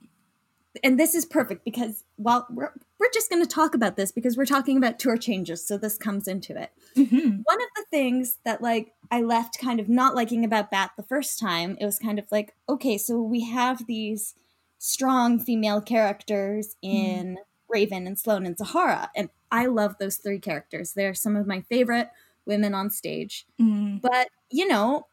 [0.84, 4.36] and this is perfect because while we're we're just going to talk about this because
[4.36, 6.70] we're talking about tour changes, so this comes into it.
[6.96, 7.40] Mm-hmm.
[7.42, 11.02] One of the things that like I left kind of not liking about Bat the
[11.02, 14.34] first time, it was kind of like, okay, so we have these
[14.78, 17.36] strong female characters in
[17.68, 20.92] Raven and Sloane and Zahara, and I love those three characters.
[20.92, 22.08] They're some of my favorite
[22.46, 23.46] women on stage.
[23.60, 24.00] Mm.
[24.00, 25.06] But, you know,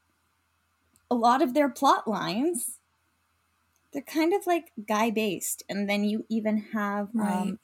[1.10, 2.80] a lot of their plot lines
[3.94, 7.32] they're kind of like guy based and then you even have Right.
[7.34, 7.60] um,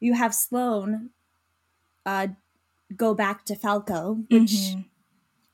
[0.00, 1.10] you have Sloane
[2.06, 2.28] uh,
[2.96, 4.84] go back to Falco, which Mhm.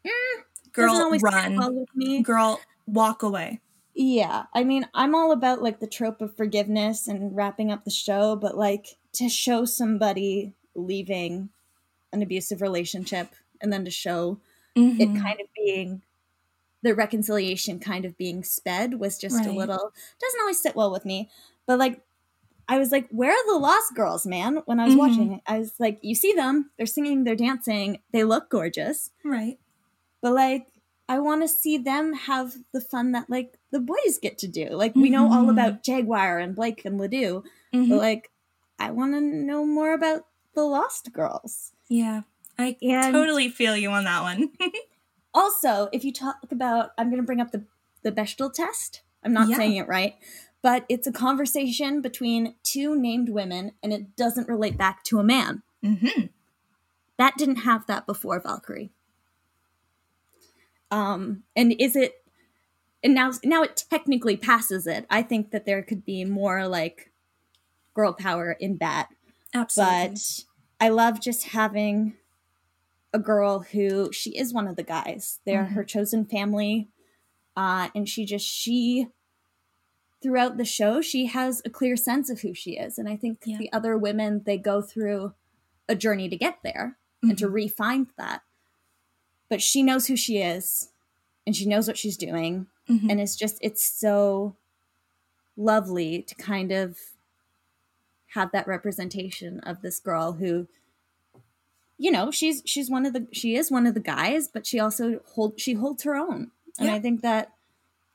[0.05, 1.57] doesn't Girl, always run.
[1.57, 2.23] well with me.
[2.23, 3.61] Girl, walk away.
[3.95, 7.91] Yeah, I mean, I'm all about like the trope of forgiveness and wrapping up the
[7.91, 11.49] show, but like to show somebody leaving
[12.13, 13.35] an abusive relationship
[13.65, 14.39] and then to show
[14.77, 15.01] Mhm.
[15.01, 16.03] it kind of being
[16.83, 21.05] the reconciliation kind of being sped was just a little doesn't always sit well with
[21.07, 21.31] me
[21.67, 22.03] but like
[22.69, 24.99] i was like where are the lost girls man when i was Mhm.
[24.99, 29.11] watching it i was like you see them they're singing they're dancing they look gorgeous
[29.25, 29.59] right.
[30.21, 30.67] but like
[31.09, 34.69] i want to see them have the fun that like the boys get to do
[34.71, 37.89] like we know all about jagwire and blake and ledoux Mhm.
[37.89, 38.31] but like
[38.79, 42.23] i want to know more about the lost girls yeah.
[42.59, 44.51] I And- totally feel you on that one.
[45.37, 47.65] Also, if you talk about, I'm going to bring up the
[48.05, 49.01] the Bechdel test.
[49.25, 49.57] I'm not Yeah.
[49.57, 50.15] saying it right,
[50.63, 55.25] but it's a conversation between two named women, and it doesn't relate back to a
[55.25, 55.63] man.
[55.83, 56.27] hmm
[57.17, 58.93] That didn't have that before Valkyrie.
[60.91, 62.25] Um, and is it?
[63.03, 65.05] And now, now it technically passes it.
[65.11, 67.11] I think that there could be more like
[67.93, 69.09] girl power in that.
[69.53, 70.09] Absolutely.
[70.11, 70.45] but
[70.81, 72.15] I love just having
[73.15, 75.41] a girl who she is one of the guys.
[75.47, 75.73] They're Mhm.
[75.73, 76.89] her chosen family,
[77.57, 79.09] uh, and she just she
[80.21, 83.41] throughout the show she has a clear sense of who she is, and I think
[83.45, 83.59] Yeah.
[83.59, 85.35] the other women they go through
[85.89, 87.53] a journey to get there and to Mhm.
[87.55, 88.43] refine that.
[89.49, 90.91] But she knows who she is,
[91.47, 93.11] and she knows what she's doing, Mhm.
[93.11, 94.57] and it's just it's so
[95.57, 96.99] lovely to kind of
[98.29, 100.67] have that representation of this girl who
[101.99, 104.79] you know she's she's one of the she is one of the guys but she
[104.81, 106.95] also hold she holds her own and Yeah.
[106.95, 107.53] i think that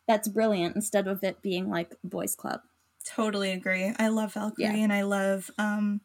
[0.08, 2.62] that's brilliant instead of it being like boys club
[3.06, 3.92] Totally agree.
[3.98, 4.74] I love Valkyrie Yeah.
[4.76, 6.02] and I love um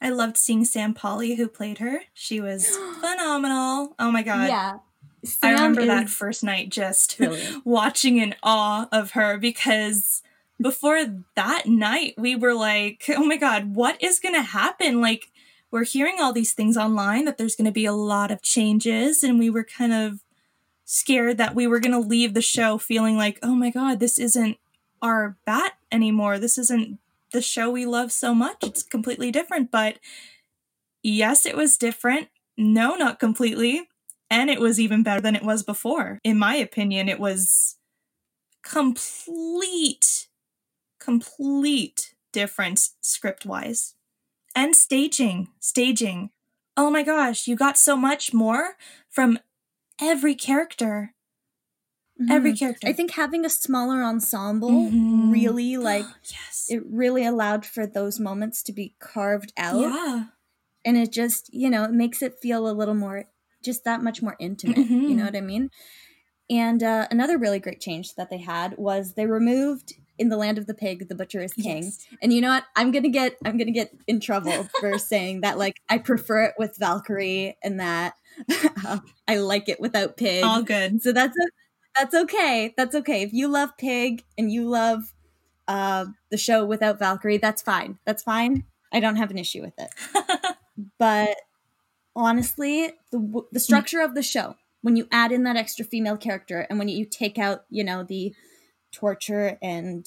[0.00, 2.00] I loved seeing Sam Pauly who played her.
[2.14, 2.66] She was
[3.00, 3.94] phenomenal.
[3.98, 4.48] Oh my god.
[4.48, 4.78] yeah
[5.42, 7.20] I remember that first night just
[7.64, 10.22] watching in awe of her because
[10.60, 11.04] before
[11.36, 15.00] that night we were like, oh my god, what is going to happen?
[15.00, 15.30] Like
[15.72, 19.24] we're hearing all these things online that there's going to be a lot of changes
[19.24, 20.20] and we were kind of
[20.84, 24.18] scared that we were going to leave the show feeling like, oh my god, this
[24.18, 24.58] isn't
[25.00, 26.38] our bat anymore.
[26.38, 26.98] This isn't
[27.32, 28.58] the show we love so much.
[28.62, 29.98] It's completely different, but
[31.02, 32.28] yes, it was different.
[32.58, 33.88] No, not completely.
[34.30, 36.20] And it was even better than it was before.
[36.22, 37.76] In my opinion, it was
[38.62, 40.28] complete,
[41.00, 43.94] complete difference script wise.
[44.54, 46.30] And staging, staging.
[46.76, 48.76] Oh my gosh, you got so much more
[49.08, 49.38] from
[50.00, 51.14] every character.
[52.30, 52.58] Every Mhm.
[52.58, 52.86] character.
[52.86, 55.32] i think having a smaller ensemble Mhm.
[55.32, 56.66] really like yes.
[56.68, 60.26] it really allowed for those moments to be carved out yeah.
[60.84, 63.24] and it just you know it makes it feel a little more
[63.64, 65.16] just that much more intimate you Mhm.
[65.16, 65.70] know what i mean
[66.48, 70.56] and uh, another really great change that they had was they removed in the land
[70.56, 71.82] of the pig the butcher is king.
[71.82, 71.98] Yes.
[72.22, 72.64] and you know what?
[72.76, 76.54] I'm gonna get i'm gonna get in trouble for saying that like i prefer it
[76.58, 78.14] with valkyrie and that.
[79.28, 80.42] I like it without pig.
[80.42, 81.02] All good.
[81.02, 81.46] so that's a,
[81.98, 82.72] that's okay.
[82.76, 83.22] That's okay.
[83.22, 85.12] If you love pig and you love
[85.68, 87.98] uh, the show without valkyrie that's fine.
[88.06, 88.64] That's fine.
[88.92, 89.90] I don't have an issue with it.
[90.98, 91.36] But
[92.16, 96.66] honestly the the structure of the show when you add in that extra female character
[96.68, 98.34] and when you take out you know the
[98.92, 100.06] torture and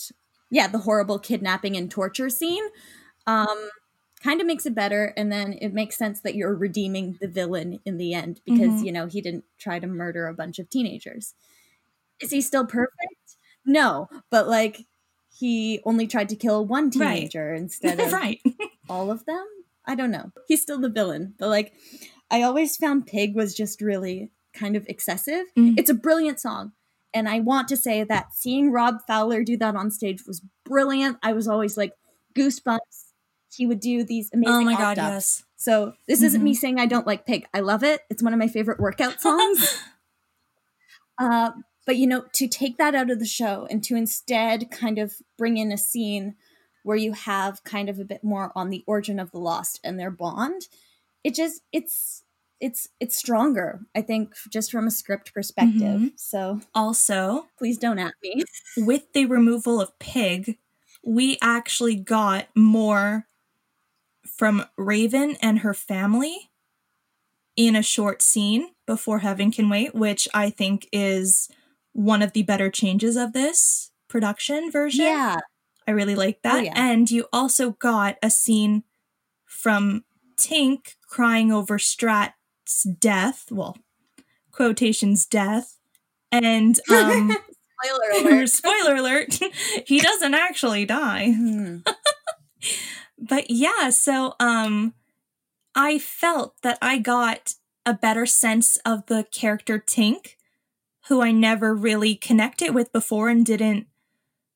[0.52, 2.64] yeah the horrible kidnapping and torture scene
[3.28, 3.70] um
[4.24, 7.80] kind of makes it better and then it makes sense that you're redeeming the villain
[7.86, 8.86] in the end because Mhm.
[8.86, 11.34] you know he didn't try to murder a bunch of teenagers
[12.22, 14.86] is he still perfect no but like
[15.38, 16.92] he only tried to kill one Right.
[17.18, 18.42] teenager instead of right.
[18.90, 19.46] all of them
[19.86, 21.74] i don't know he's still the villain but like
[22.32, 25.74] i always found pig was just really kind of excessive Mhm.
[25.78, 26.72] it's a brilliant song
[27.16, 31.18] and i want to say that seeing rob fowler do that on stage was brilliant
[31.24, 31.94] i was always like
[32.36, 33.06] goosebumps
[33.56, 35.08] he would do these amazing Oh my god, octaves.
[35.40, 35.44] yes.
[35.56, 36.44] so this isn't Mhm.
[36.46, 39.20] me saying i don't like pig i love it it's one of my favorite workout
[39.22, 39.82] songs
[41.18, 41.52] uh,
[41.86, 45.14] but you know, to take that out of the show and to instead kind of
[45.38, 46.36] bring in a scene
[46.84, 50.00] where you have kind of a bit more on the origin of the lost and
[50.00, 50.64] their bond,
[51.24, 52.24] it just it's
[52.62, 53.82] it's it's stronger.
[53.96, 56.02] I think just from a script perspective.
[56.02, 56.20] Mhm.
[56.20, 58.44] So Also, please don't at me.
[58.78, 60.58] with the removal of Pig,
[61.04, 63.28] we actually got more
[64.38, 66.50] from Raven and her family
[67.56, 71.50] in a short scene before Heaven Can Wait, which I think is
[71.94, 75.06] one of the better changes of this production version.
[75.06, 75.38] Yeah,
[75.88, 76.56] I really like that.
[76.56, 76.74] Oh, yeah.
[76.76, 78.84] And you also got a scene
[79.46, 80.04] from
[80.38, 82.35] Tink crying over Strat's
[83.00, 83.52] death.
[83.52, 83.78] Well,
[84.52, 85.78] quotations death.
[86.32, 87.36] And um
[87.84, 88.50] spoiler alert.
[88.50, 89.40] spoiler alert,
[89.86, 91.32] he doesn't actually die.
[91.32, 91.78] Hmm.
[93.18, 94.94] But yeah, so um
[95.76, 97.54] I felt that I got
[97.86, 100.36] a better sense of the character Tink,
[101.08, 103.88] who I never really connected with before and didn't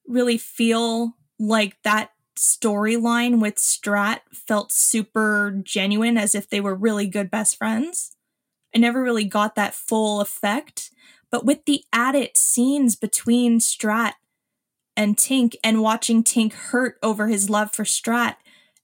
[0.08, 7.06] really feel like that storyline with Strat felt super genuine as if they were really
[7.06, 8.16] good best friends.
[8.74, 10.92] I never really got that full effect.
[11.32, 14.14] But with the added scenes between Strat
[14.96, 18.38] and Tink and watching Tink hurt over his love for Strat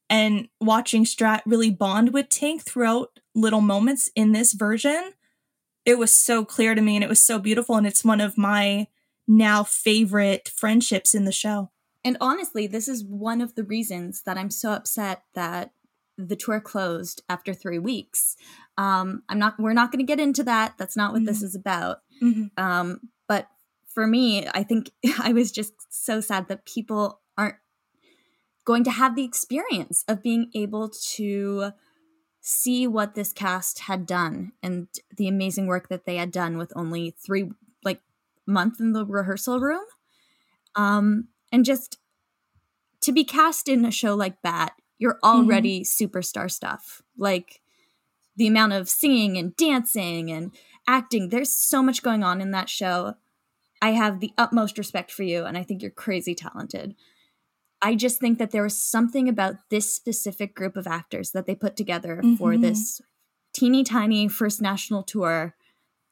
[0.10, 5.14] and watching Strat really bond with Tink throughout little moments in this version,
[5.86, 7.76] it was so clear to me and it was so beautiful.
[7.76, 8.88] And it's one of my
[9.28, 11.72] now favorite friendships in the show.
[12.06, 15.72] And honestly, this is one of the reasons that I'm so upset that
[16.18, 18.38] the tour closed after three weeks.
[18.78, 19.60] Um, I'm not.
[19.60, 20.76] We're not going to get into that.
[20.78, 21.26] That's not what mm-hmm.
[21.26, 21.97] this is about.
[22.24, 22.64] Mm-hmm.
[22.64, 23.47] Um, but
[23.88, 27.56] for me, I think I was just so sad that people aren't
[28.66, 31.72] going to have the experience of being able to
[32.41, 34.88] see what this cast had done and
[35.18, 37.49] the amazing work that they had done with only three
[37.84, 38.01] like
[38.45, 39.84] month in the rehearsal room
[40.76, 41.97] um and just
[43.01, 46.06] to be cast in a show like that you're already mm-hmm.
[46.06, 47.62] superstar stuff like
[48.36, 50.51] the amount of singing and dancing and
[50.86, 53.14] acting there's so much going on in that show
[53.82, 56.95] i have the utmost respect for you and i think you're crazy talented
[57.82, 61.53] I just think that there was something about this specific group of actors that they
[61.53, 62.34] put together mm-hmm.
[62.36, 62.99] for this
[63.53, 65.56] teeny tiny first national tour.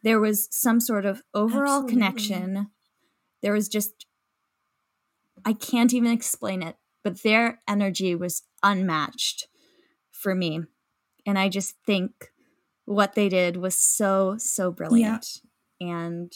[0.03, 1.93] There was some sort of overall Absolutely.
[1.93, 2.71] connection.
[3.41, 4.05] There was just,
[5.45, 9.47] I can't even explain it, but their energy was unmatched
[10.11, 10.61] for me.
[11.25, 12.31] And I just think
[12.85, 15.41] what they did was so, so brilliant.
[15.79, 15.95] Yeah.
[15.95, 16.33] And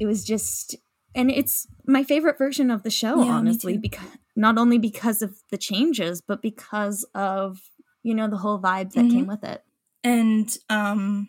[0.00, 0.76] it was just
[1.14, 5.36] and it's my favorite version of the show yeah, honestly because not only because of
[5.50, 7.60] the changes but because of
[8.02, 9.16] you know the whole vibe that mm-hmm.
[9.16, 9.62] came with it
[10.02, 11.28] and um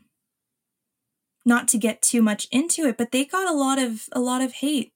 [1.46, 4.42] not to get too much into it but they got a lot of a lot
[4.42, 4.94] of hate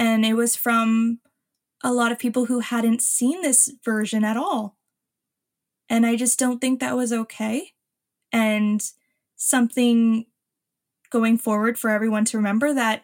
[0.00, 1.20] and it was from
[1.84, 4.76] a lot of people who hadn't seen this version at all
[5.88, 7.72] and i just don't think that was okay
[8.32, 8.90] and
[9.36, 10.26] something
[11.10, 13.02] going forward for everyone to remember that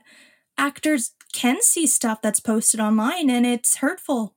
[0.59, 4.35] actors can see stuff that's posted online and it's hurtful,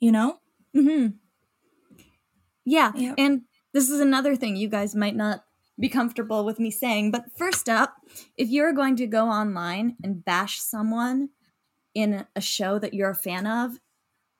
[0.00, 0.38] you know?
[0.74, 1.16] Mm-hmm.
[2.64, 2.92] Yeah.
[2.94, 3.14] Yep.
[3.18, 3.42] And
[3.72, 5.44] this is another thing you guys might not
[5.78, 7.10] be comfortable with me saying.
[7.10, 7.96] But first up,
[8.36, 11.30] if you're going to go online and bash someone
[11.94, 13.78] in a show that you're a fan of,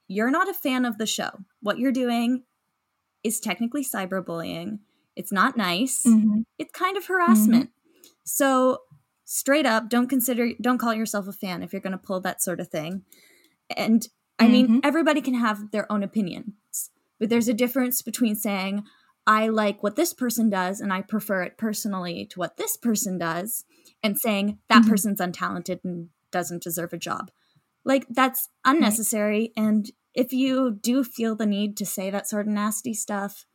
[0.07, 1.31] you're not a fan of the show.
[1.61, 2.45] What you're doing
[3.25, 4.79] is technically cyberbullying.
[5.17, 6.05] It's not nice.
[6.07, 6.43] Mm-hmm.
[6.59, 7.67] It's kind of harassment.
[7.67, 8.05] Mm-hmm.
[8.25, 8.83] So
[9.31, 12.43] straight up don't consider don't call yourself a fan if you're going to pull that
[12.43, 13.03] sort of thing
[13.77, 14.53] and i mm-hmm.
[14.53, 16.89] mean everybody can have their own opinions
[17.21, 18.83] but there's a difference between saying
[19.27, 23.19] i like what this person does and i prefer it personally to what this person
[23.19, 23.67] does
[24.03, 24.91] and saying that mm-hmm.
[24.93, 27.31] person's untalented and doesn't deserve a job
[27.85, 29.65] like that's unnecessary right.
[29.65, 33.47] and if you do feel the need to say that sort of nasty stuff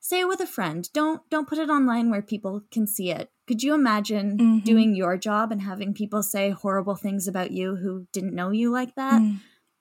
[0.00, 3.30] say it with a friend don't don't put it online where people can see it
[3.46, 4.58] could you imagine mm-hmm.
[4.60, 8.70] doing your job and having people say horrible things about you who didn't know you
[8.70, 9.38] like that mm.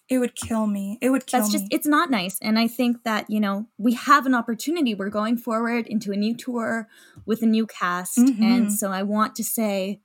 [0.10, 3.04] it would kill me it would kill that's just it's not nice and i think
[3.04, 6.88] that you know we have an opportunity we're going forward into a new tour
[7.26, 8.44] with a new cast mm-hmm.
[8.44, 10.02] and so i want to say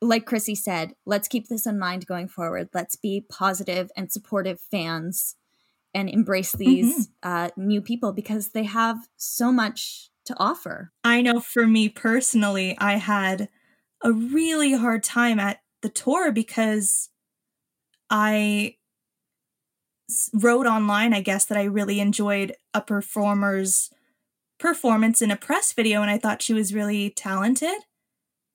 [0.00, 4.60] like chrissy said let's keep this in mind going forward let's be positive and supportive
[4.60, 5.36] fans
[5.96, 7.28] and embrace these mm-hmm.
[7.28, 10.92] uh, new people because they have so much to offer.
[11.02, 13.48] I know for me personally, I had
[14.02, 17.08] a really hard time at the tour because
[18.10, 18.76] I
[20.34, 23.90] wrote online, I guess, that I really enjoyed a performer's
[24.58, 27.74] performance in a press video and I thought she was really talented.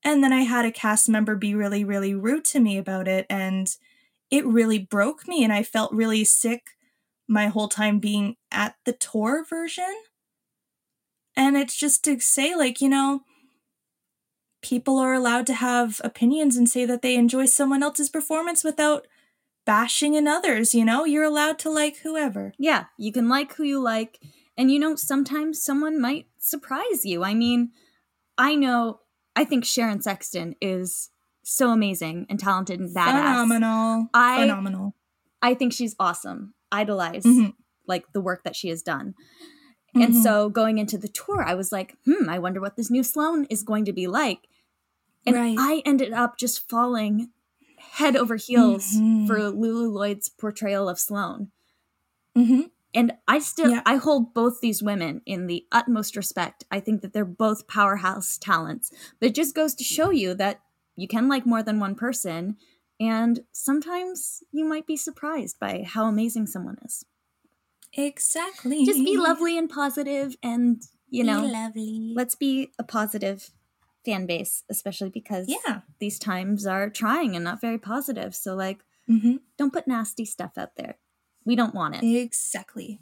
[0.04, 3.26] And then I had a cast member be really, really rude to me about it.
[3.30, 3.76] And
[4.30, 5.44] it really broke me.
[5.44, 6.72] And I felt really sick
[7.28, 9.94] my whole time being at the tour version.
[11.36, 13.22] And it's just to say, like, you know,
[14.62, 19.08] people are allowed to have opinions and say that they enjoy someone else's performance without
[19.66, 21.06] bashing in others, you know?
[21.06, 22.54] You're allowed to like whoever.
[22.58, 24.20] Yeah, you can like who you like.
[24.58, 27.24] And, you know, sometimes someone might surprise you.
[27.24, 27.72] I mean,
[28.38, 29.00] I know,
[29.42, 31.10] I think Sharon Sexton is
[31.42, 33.06] so amazing and talented and badass.
[33.06, 34.08] Phenomenal.
[34.14, 34.94] I, Phenomenal.
[35.42, 37.50] I think she's awesome idolize mm-hmm.
[37.88, 39.16] like the work that she has done.
[39.96, 40.02] Mm-hmm.
[40.02, 43.04] And so going into the tour, I was like, hmm, I wonder what this new
[43.04, 44.48] Sloane is going to be like.
[45.26, 45.56] And right.
[45.60, 47.30] I ended up just falling
[47.78, 49.26] head over heels mm-hmm.
[49.26, 51.50] for Lulu Lloyd's portrayal of Sloane.
[52.94, 53.00] Mm-hmm.
[53.00, 53.82] And I still Yeah.
[53.86, 56.64] I hold both these women in the utmost respect.
[56.72, 58.92] I think that they're both powerhouse talents.
[59.20, 60.62] But it just goes to show you that
[60.96, 62.58] you can like more than one person
[63.00, 67.04] and sometimes you might be surprised by how amazing someone is.
[67.94, 68.86] Exactly.
[68.86, 72.14] Just be lovely and positive and you know, lovely.
[72.16, 73.50] let's be a positive
[74.06, 75.82] fan base, especially because yeah.
[76.00, 78.36] these times are trying and not very positive.
[78.36, 80.98] So like hmm don't put nasty stuff out there.
[81.46, 82.04] We don't want it.
[82.04, 83.00] Exactly.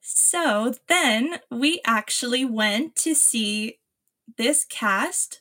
[0.00, 3.78] So then we actually went to see
[4.36, 5.40] this cast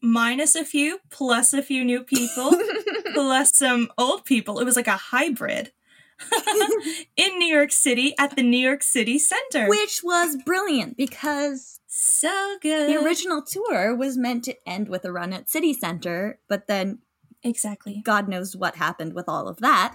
[0.00, 2.52] minus a few, plus a few new people,
[3.14, 4.58] plus some old people.
[4.58, 5.72] It was like a hybrid
[7.16, 9.68] in New York City at the New York City Center.
[9.68, 12.88] Which was brilliant because so good.
[12.90, 17.00] the original tour was meant to end with a run at City Center, but then
[17.42, 18.02] Exactly.
[18.04, 19.94] God knows what happened with all of that.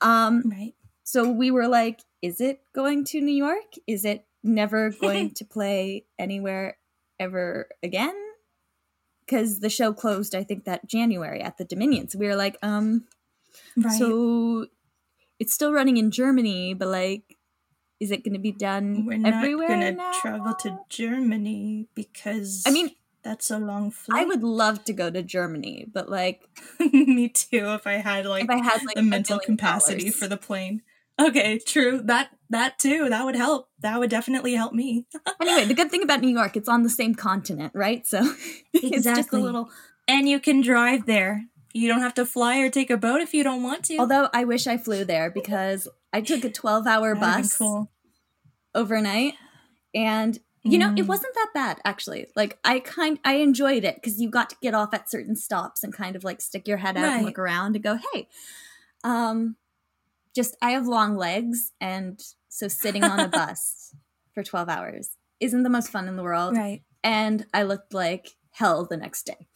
[0.00, 0.74] Um, Right.
[1.12, 3.74] So we were like, is it going to New York?
[3.86, 6.78] Is it never going to play anywhere
[7.20, 8.14] ever again?
[9.26, 12.08] Because the show closed, I think, that January at the Dominion.
[12.08, 13.04] So we were like, um,
[13.76, 13.98] Right.
[13.98, 14.68] so
[15.38, 17.36] it's still running in Germany, but like,
[18.00, 22.90] is it going to be done We're not gonna travel to Germany because I mean,
[23.22, 24.22] that's a long flight.
[24.22, 26.48] I would love to go to Germany, but like,
[26.80, 27.66] Me too.
[27.74, 30.16] If I had like if I had like the mental capacity dollars.
[30.16, 30.80] for the plane.
[31.20, 32.00] Okay, true.
[32.04, 33.08] That that too.
[33.08, 33.68] That would help.
[33.80, 35.06] That would definitely help me.
[35.40, 38.06] anyway, the good thing about New York, it's on the same continent, right?
[38.06, 38.18] So
[38.72, 39.42] it's just a Exactly.
[39.42, 39.70] little.
[40.08, 41.44] And you can drive there.
[41.74, 43.96] You don't have to fly or take a boat if you don't want to.
[43.98, 47.90] Although I wish I flew there because I took a 12 hour bus cool.
[48.74, 49.34] overnight
[49.94, 51.08] and you know it Mm.
[51.08, 54.74] wasn't that bad actually like i kind i enjoyed it because you got to get
[54.74, 57.74] off at certain stops and kind of like stick your head out and look around
[57.74, 58.28] and go hey
[59.04, 59.56] um
[60.34, 63.94] just i have long legs and so sitting on a bus
[64.34, 65.10] for 12 hours
[65.40, 66.82] isn't the most fun in the world Right.
[67.04, 69.46] and i looked like hell the next day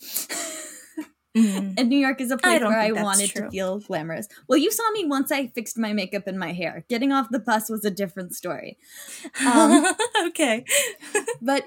[1.36, 1.74] Mm.
[1.78, 3.42] and new york is a place don't where i wanted true.
[3.44, 6.86] to feel glamorous well you saw me once i fixed my makeup and my hair
[6.88, 8.78] getting off the bus was a different story
[9.46, 9.84] Um,
[10.28, 10.64] okay.
[11.42, 11.64] but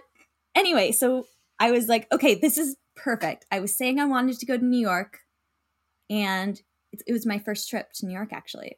[0.55, 1.28] anyway, so
[1.60, 3.45] I was like, okay, this is perfect.
[3.51, 5.20] I was saying I wanted to go to New York,
[6.10, 6.60] and
[6.91, 8.78] it, it was my first trip to New York, actually.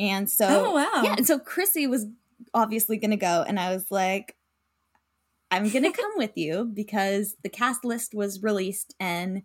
[0.00, 1.02] And so, oh wow.
[1.04, 2.06] yeah, and so Chrissy was
[2.54, 4.36] obviously going to go, and I was like,
[5.50, 9.42] I'm going to come with you because the cast list was released, and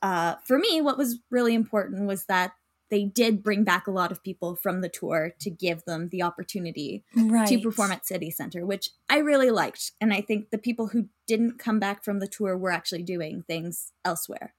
[0.00, 2.52] uh, for me, what was really important was that
[2.90, 6.22] they did bring back a lot of people from the tour to give them the
[6.22, 7.48] opportunity right.
[7.48, 9.92] to perform at City Center, which I really liked.
[10.00, 13.42] And I think the people who didn't come back from the tour were actually doing
[13.42, 14.54] things elsewhere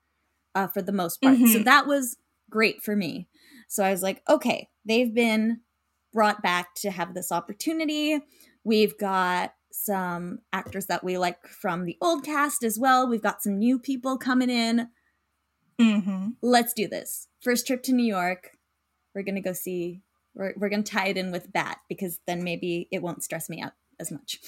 [0.54, 1.38] uh, for the most part.
[1.38, 1.66] So Mhm.
[1.66, 2.18] that was
[2.50, 3.30] great for me.
[3.68, 5.62] So I was like, okay, they've been
[6.14, 8.20] brought back to have this opportunity.
[8.64, 13.08] We've got some actors that we like from the old cast as well.
[13.08, 14.88] We've got some new people coming in.
[15.80, 16.30] Mm-hmm.
[16.42, 17.28] Let's do this.
[17.42, 18.52] First trip to New York.
[19.14, 20.02] We're going to go see,
[20.34, 23.50] we're, we're going to tie it in with Bat because then maybe it won't stress
[23.50, 24.40] me out as much.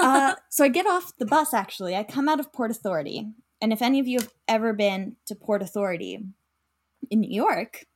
[0.00, 1.94] Uh, so I get off the bus actually.
[1.94, 3.26] I come out of Port Authority.
[3.60, 6.24] And if any of you have ever been to Port Authority
[7.10, 7.86] in New York,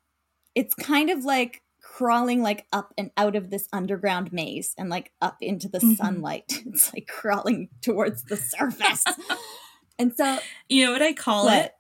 [0.55, 5.13] it's kind of like crawling like up and out of this underground maze and like
[5.23, 5.97] up into the Mhm.
[5.97, 6.63] sunlight.
[6.67, 9.05] It's like crawling towards the surface.
[9.99, 10.39] and so
[10.69, 11.65] You know what I call What?
[11.67, 11.73] it?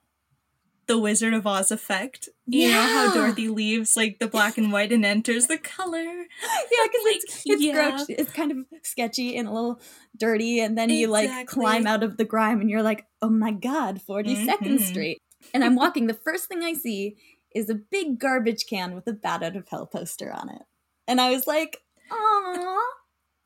[0.86, 2.28] The Wizard of Oz effect.
[2.46, 5.98] You know how Dorothy leaves like the black and white and enters the color.
[6.04, 7.90] yeah, because it's Like, it's yeah.
[7.90, 8.12] grouchy.
[8.14, 9.80] It's kind of sketchy and a little
[10.16, 13.50] dirty, and then you like climb out of the grime, and you're like, "Oh my
[13.50, 14.80] god, 42nd Mhm.
[14.80, 15.20] Street!"
[15.54, 16.06] And I'm walking.
[16.06, 17.16] the first thing I see
[17.54, 20.62] is a big garbage can with a "Bat Out of Hell" poster on it,
[21.08, 22.78] and I was like, "Aww."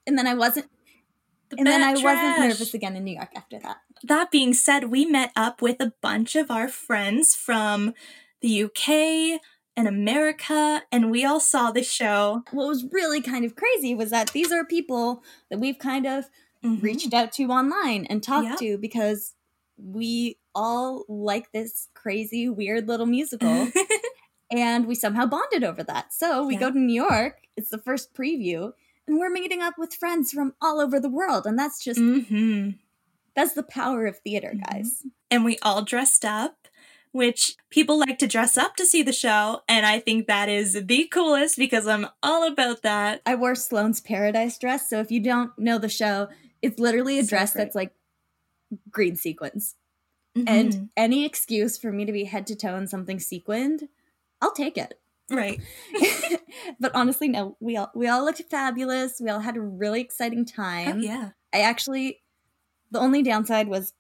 [0.07, 0.69] And then I wasn't,
[1.51, 3.79] The and then I bat wasn't nervous again in New York after that.
[4.03, 7.93] That being said, we met up with a bunch of our friends from
[8.41, 9.41] the UK
[9.77, 12.43] and America, and we all saw the show.
[12.51, 16.25] What was really kind of crazy was that these are people that we've kind of
[16.65, 16.83] Mhm.
[16.83, 18.59] reached out to online and talked Yep.
[18.59, 19.35] to because
[19.83, 23.69] we all like this crazy, weird little musical
[24.51, 26.13] and we somehow bonded over that.
[26.13, 26.61] So we Yeah.
[26.61, 28.73] go to New York, it's the first preview,
[29.07, 31.47] and we're meeting up with friends from all over the world.
[31.47, 32.71] And that's just, hmm
[33.37, 34.71] that's the power of theater, Mhm.
[34.71, 35.03] guys.
[35.31, 36.67] And we all dressed up,
[37.13, 39.61] which people like to dress up to see the show.
[39.69, 43.23] And I think that is the coolest because I'm all about that.
[43.25, 44.91] I wore Sloane's Paradise dress.
[44.91, 46.29] So if you don't know the show,
[46.61, 47.65] it's literally a So dress great.
[47.65, 47.93] that's like
[48.91, 49.77] green sequins.
[50.47, 50.89] And Mhm.
[50.97, 53.89] any excuse for me to be head to toe in something sequined,
[54.41, 55.01] I'll take it.
[55.31, 55.61] Right.
[56.81, 59.21] but honestly, no, we all we all looked fabulous.
[59.21, 61.01] We all had a really exciting Oh, time.
[61.01, 61.31] yeah.
[61.53, 62.23] I actually,
[62.91, 63.93] the only downside was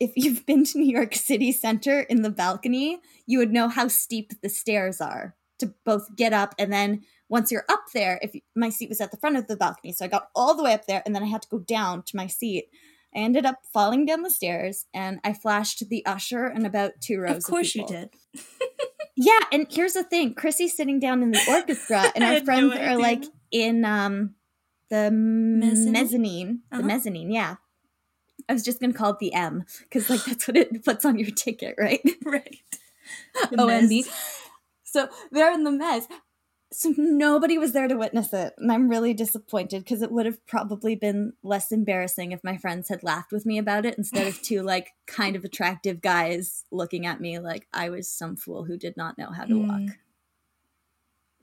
[0.00, 3.88] if you've been to New York City Center in the balcony, you would know how
[3.88, 8.34] steep the stairs are to both get up and then once you're up there, if
[8.56, 10.72] my seat was at the front of the balcony, so I got all the way
[10.72, 12.64] up there and then I had to go down to my seat.
[13.14, 17.18] I ended up falling down the stairs and I flashed the usher and about two
[17.20, 17.38] rows.
[17.38, 18.10] Of course you did.
[19.16, 22.70] Yeah, and here's the thing: Chrissy's sitting down in the orchestra, and our had no
[22.70, 24.34] friends are like in um
[24.88, 25.92] the Mezzanine?
[25.92, 26.60] mezzanine.
[26.70, 26.86] The Uh-huh.
[26.86, 27.56] mezzanine, yeah.
[28.48, 31.18] I was just gonna call it the M because like that's what it puts on
[31.18, 32.00] your ticket, right?
[32.24, 32.56] Right.
[33.50, 33.90] The OMB.
[34.06, 34.08] mezz.
[34.84, 36.04] So they're in the mezz.
[36.72, 40.44] So nobody was there to witness it, and I'm really disappointed because it would have
[40.46, 44.40] probably been less embarrassing if my friends had laughed with me about it instead of
[44.42, 48.76] two like kind of attractive guys looking at me like I was some fool who
[48.76, 49.80] did not know how to walk.
[49.80, 49.94] Mm.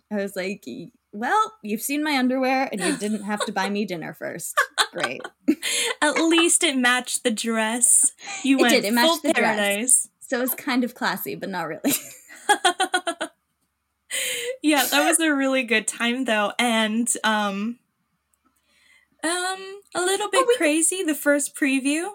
[0.10, 0.64] I was like,
[1.12, 4.58] well, you've seen my underwear and you didn't have to buy me dinner first.
[4.94, 5.22] Great.
[6.02, 8.14] At least it matched the dress.
[8.44, 9.58] You It went did, it matched full the dress.
[9.58, 10.10] paradise.
[10.22, 11.92] So it's kind of classy, but not really.
[14.64, 17.80] Yeah, that was a really good time though, and um,
[19.24, 22.12] um, a little bit Oh, we- crazy the first preview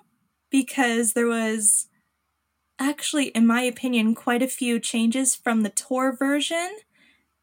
[0.50, 1.88] because there was
[2.78, 6.78] actually, in my opinion, quite a few changes from the tour version,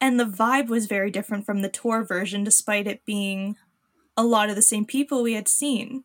[0.01, 3.55] and the vibe was very different from the tour version, despite it being
[4.17, 6.03] a lot of the same people we had seen.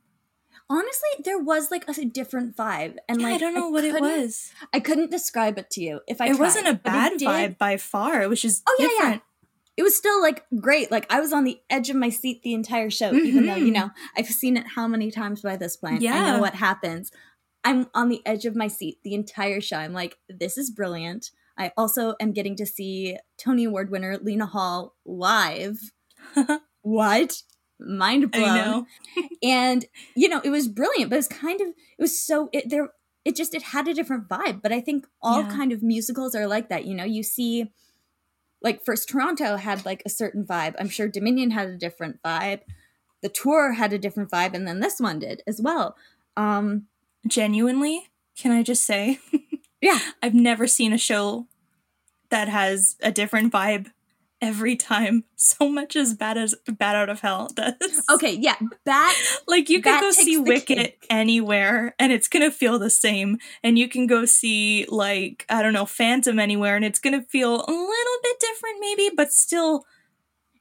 [0.70, 2.96] Honestly, there was like a different vibe.
[3.08, 4.50] And Yeah, like I don't know what it was.
[4.72, 7.58] I couldn't describe it to you if I it wasn't a I bad did- vibe
[7.58, 8.22] by far.
[8.22, 9.18] It was just Oh, yeah, yeah.
[9.76, 10.90] It was still like great.
[10.90, 13.72] Like I was on the edge of my seat the entire show, even though, you
[13.72, 13.74] Mhm.
[13.74, 16.02] know, I've seen it how many times by this point.
[16.06, 17.10] I know what happens.
[17.64, 19.78] I'm on the edge of my seat the entire show.
[19.78, 21.30] I'm like, this is brilliant.
[21.58, 25.78] I also am getting to see Tony Award winner Lena Hall live.
[26.82, 27.42] what?
[27.78, 28.86] Mind blown.
[29.42, 32.68] And you know it was brilliant but it was kind of it was so it
[32.70, 32.90] there
[33.24, 34.62] it just it had a different vibe.
[34.62, 35.48] But i think all Yeah.
[35.50, 37.04] kind of musicals are like that you know?
[37.04, 37.70] You see
[38.62, 40.74] like first toronto had like a certain vibe.
[40.78, 42.60] I'm sure dominion had a different vibe.
[43.22, 45.96] The tour had a different vibe and then this one did as well.
[46.36, 46.86] Um
[47.26, 49.18] Genuinely, can I just say,
[49.80, 49.98] yeah.
[50.22, 51.46] I've never seen a show
[52.28, 53.92] that has a different vibe
[54.44, 58.02] every time so much as bad as Bad Out of Hell does.
[58.12, 59.14] okay yeah bat
[59.48, 61.06] Like you can go see Wicked cake.
[61.10, 63.38] anywhere and it's gonna feel the same.
[63.62, 67.54] And you can go see like, I don't know, Phantom anywhere and it's gonna feel
[67.54, 69.84] a little bit different maybe, but still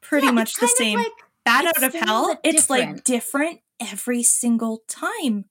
[0.02, 1.00] pretty yeah, much the same.
[1.00, 1.12] like
[1.46, 5.46] Bad Out of Hell, it's like different every single time.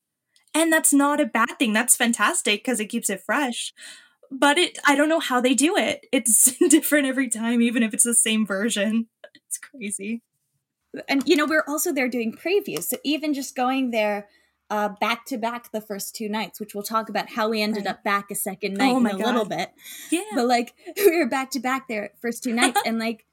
[0.54, 1.72] And that's not a bad thing.
[1.72, 3.72] That's fantastic because it keeps it fresh.
[4.32, 6.06] But it I don't know how they do it.
[6.10, 9.06] It's different every time, even if it's the same version.
[9.46, 10.22] It's crazy.
[11.08, 14.28] and you know we're also there doing previews so even just going there
[14.70, 17.84] uh back to back the first two nights which we'll talk about how we ended
[17.84, 17.92] Right.
[17.92, 19.70] up back a second night Oh in a little bit
[20.10, 20.22] Yeah.
[20.34, 23.26] but like we were back to back there first two nights and like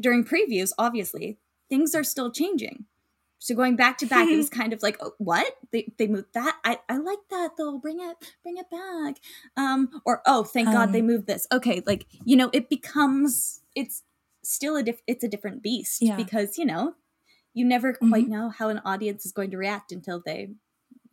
[0.00, 1.38] during previews obviously
[1.68, 2.84] things are still changing
[3.42, 6.28] so going back to back it was kind of like oh, what they, they moved
[6.34, 9.16] that I, I like that though bring it bring it back
[9.56, 10.92] um or oh thank god Um.
[10.92, 14.02] they moved this okay like you know it becomes it's
[14.44, 16.16] still a diff- it's a different beast Yeah.
[16.16, 16.94] because you know
[17.54, 18.28] you never quite Mhm.
[18.28, 20.50] know how an audience is going to react until they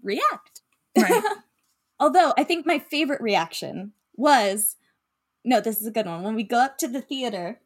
[0.03, 0.61] react
[0.97, 1.23] Right.
[1.99, 4.75] Although I think my favorite reaction was
[5.45, 6.23] no, this is a good one.
[6.23, 7.59] When we go up to the theater,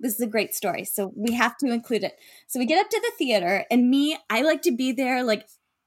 [0.00, 0.84] this is a great story.
[0.84, 2.14] So we have to include it.
[2.46, 5.46] So we get up to the theater, and me, I like to be there like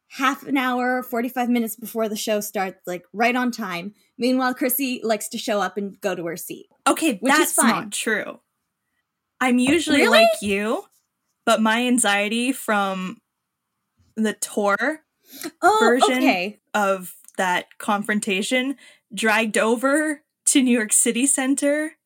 [0.10, 3.93] half an hour, 45 minutes before the show starts, like right on time.
[4.18, 6.68] Meanwhile, Chrissy likes to show up and go to her seat.
[6.88, 7.70] Okay, Which is that's fine.
[7.70, 8.39] not true.
[9.41, 10.10] I'm usually Really?
[10.20, 10.86] like you,
[11.45, 13.18] but my anxiety from
[14.16, 15.01] the tour
[15.62, 16.18] Oh, Version?
[16.20, 16.60] okay.
[16.74, 18.78] of that confrontation
[19.14, 21.97] dragged over to New York City Center.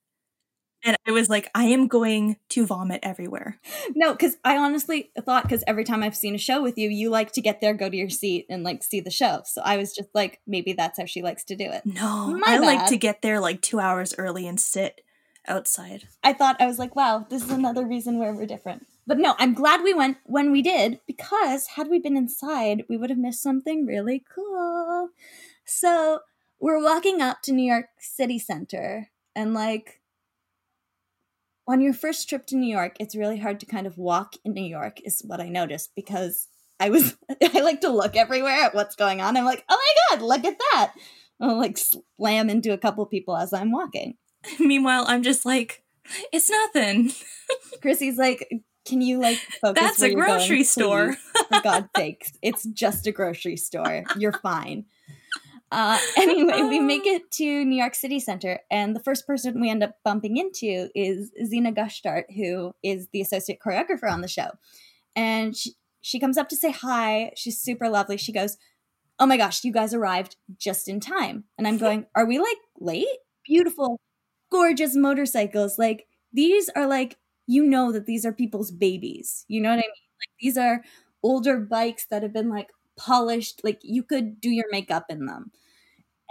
[0.83, 3.59] And I was like, I am going to vomit everywhere.
[3.95, 7.09] No, because I honestly thought because every time I've seen a show with you, you
[7.09, 9.41] like to get there, go to your seat, and like see the show.
[9.45, 11.85] So I was just like, maybe that's how she likes to do it.
[11.85, 15.01] No, My I like to get there like two hours early and sit
[15.47, 16.07] outside.
[16.23, 18.85] I thought I was like, wow, this is another reason where we're different.
[19.07, 22.97] But no, I'm glad we went when we did because had we been inside, we
[22.97, 25.09] would have missed something really cool.
[25.65, 26.19] So
[26.59, 30.00] we're walking up to New York City Center, and like
[31.71, 34.51] on your first trip to New York, it's really hard to kind of walk in
[34.51, 36.49] New York, is what I noticed because
[36.81, 37.15] I was
[37.53, 39.37] I like to look everywhere at what's going on.
[39.37, 40.93] I'm like, oh my god, look at that!
[41.39, 44.17] I'll like slam into a couple people as I'm walking.
[44.59, 45.83] Meanwhile, I'm just like,
[46.33, 47.13] it's nothing.
[47.81, 48.45] Chrissy's like,
[48.85, 49.81] can you like focus?
[49.81, 51.13] That's a you're going, grocery store.
[51.13, 54.03] For God's sakes, it's just a grocery store.
[54.17, 54.85] You're fine.
[55.71, 59.69] Uh, anyway, we make it to New York City Center, and the first person we
[59.69, 64.49] end up bumping into is Xena Gusthart, who is the associate choreographer on the show.
[65.15, 67.31] And she, she comes up to say hi.
[67.35, 68.17] She's super lovely.
[68.17, 68.57] She goes,
[69.19, 71.43] Oh my gosh, you guys arrived just in time.
[71.57, 73.07] And I'm going, Are we like late?
[73.45, 73.99] Beautiful,
[74.51, 75.77] gorgeous motorcycles.
[75.77, 77.17] Like, these are like,
[77.47, 79.45] you know, that these are people's babies.
[79.47, 79.87] You know what I mean?
[79.87, 80.83] Like, these are
[81.23, 83.61] older bikes that have been like polished.
[83.63, 85.51] Like, you could do your makeup in them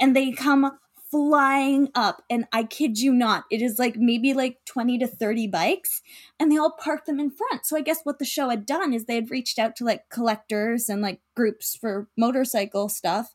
[0.00, 0.78] and they come
[1.10, 2.22] flying up.
[2.30, 6.02] And i kid you not it is like maybe like 20 to 30 bikes
[6.38, 7.66] and they all park them in front.
[7.66, 10.08] So i guess what the show had done is they had reached out to like
[10.08, 13.32] collectors and like groups for motorcycle stuff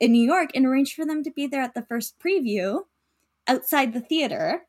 [0.00, 2.80] in new york and arranged for them to be there at the first preview
[3.46, 4.62] outside the theater.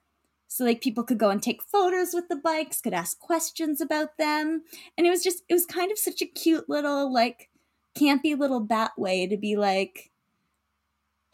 [0.48, 4.18] So like people could go and take photos with the bikes could ask questions about
[4.20, 4.64] them.
[4.98, 7.50] And it was just it was kind of such a cute little like
[7.98, 10.12] campy little bat way to be like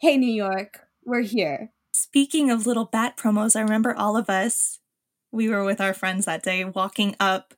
[0.00, 1.72] hey, New York, we're here.
[1.92, 4.78] Speaking of little bat promos, I remember all of us,
[5.30, 7.52] we were with our friends that day walking up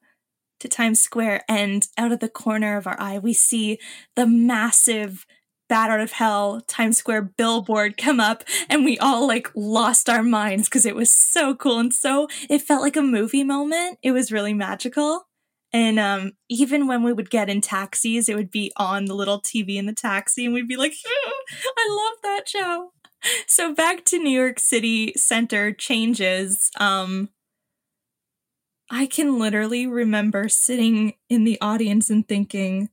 [0.59, 3.79] to Times Square, and out of the corner of our eye, we see
[4.17, 5.25] the massive
[5.69, 10.25] Bat Out of Hell Times Square billboard come up, and we all like lost our
[10.25, 13.99] minds because it was so cool and so it felt like a movie moment.
[14.03, 15.29] It was really magical.
[15.73, 19.41] And um, even when we would get in taxis, it would be on the little
[19.41, 20.95] TV in the taxi, and we'd be like,
[21.65, 22.93] I love that show.
[23.47, 26.71] So back to New York City Center changes.
[26.79, 27.31] Um,
[28.91, 32.91] I can literally remember sitting in the audience and thinking,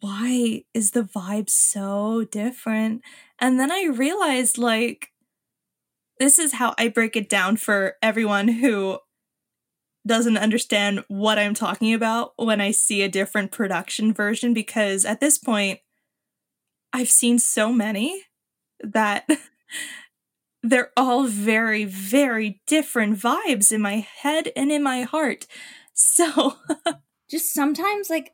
[0.00, 3.02] why is the vibe so different?
[3.38, 5.12] And then I realized, like,
[6.18, 8.98] this is how I break it down for everyone who
[10.06, 15.20] doesn't understand what I'm talking about when I see a different production version because at
[15.20, 15.80] this point,
[16.92, 18.22] I've seen so many
[18.80, 19.28] that
[20.62, 25.46] they're all very, very different vibes in my head and in my heart.
[25.92, 26.56] So,
[27.30, 28.32] just sometimes, like,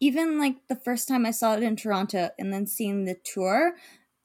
[0.00, 3.74] even like the first time I saw it in Toronto and then seeing the tour,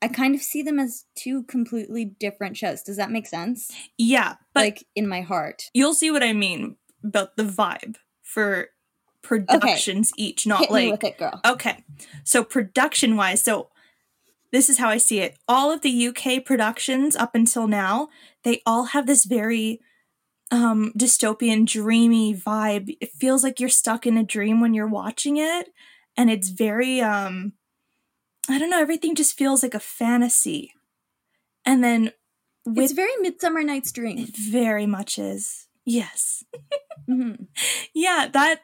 [0.02, 2.82] I kind of see them as two completely different shows.
[2.82, 3.72] Does that make sense?
[3.98, 5.70] Yeah, but like in my heart.
[5.74, 8.70] You'll see what I mean about the vibe for
[9.22, 10.24] productions okay.
[10.24, 11.40] each, not Hit like it, girl.
[11.46, 11.84] Okay.
[12.24, 13.70] So production wise, so
[14.52, 15.38] this is how I see it.
[15.48, 18.10] All of the UK productions up until now,
[18.44, 19.82] they all have this very
[20.50, 22.96] um dystopian dreamy vibe.
[23.02, 25.68] It feels like you're stuck in a dream when you're watching it
[26.16, 27.54] and it's very um
[28.50, 30.72] I don't know, everything just feels like a fantasy.
[31.66, 32.12] And then
[32.66, 34.18] with, it's very Midsummer Night's Dream.
[34.20, 35.67] It very much is.
[35.88, 36.44] Yes.
[37.10, 37.46] mm-hmm.
[37.94, 38.60] Yeah, that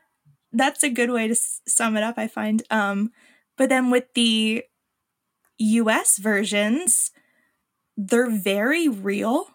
[0.51, 2.15] that's a good way to s- sum it up.
[2.17, 2.61] I find.
[2.69, 3.11] Um,
[3.57, 4.63] but then with the
[5.57, 6.17] U.S.
[6.17, 7.11] versions,
[7.95, 9.47] they're very real.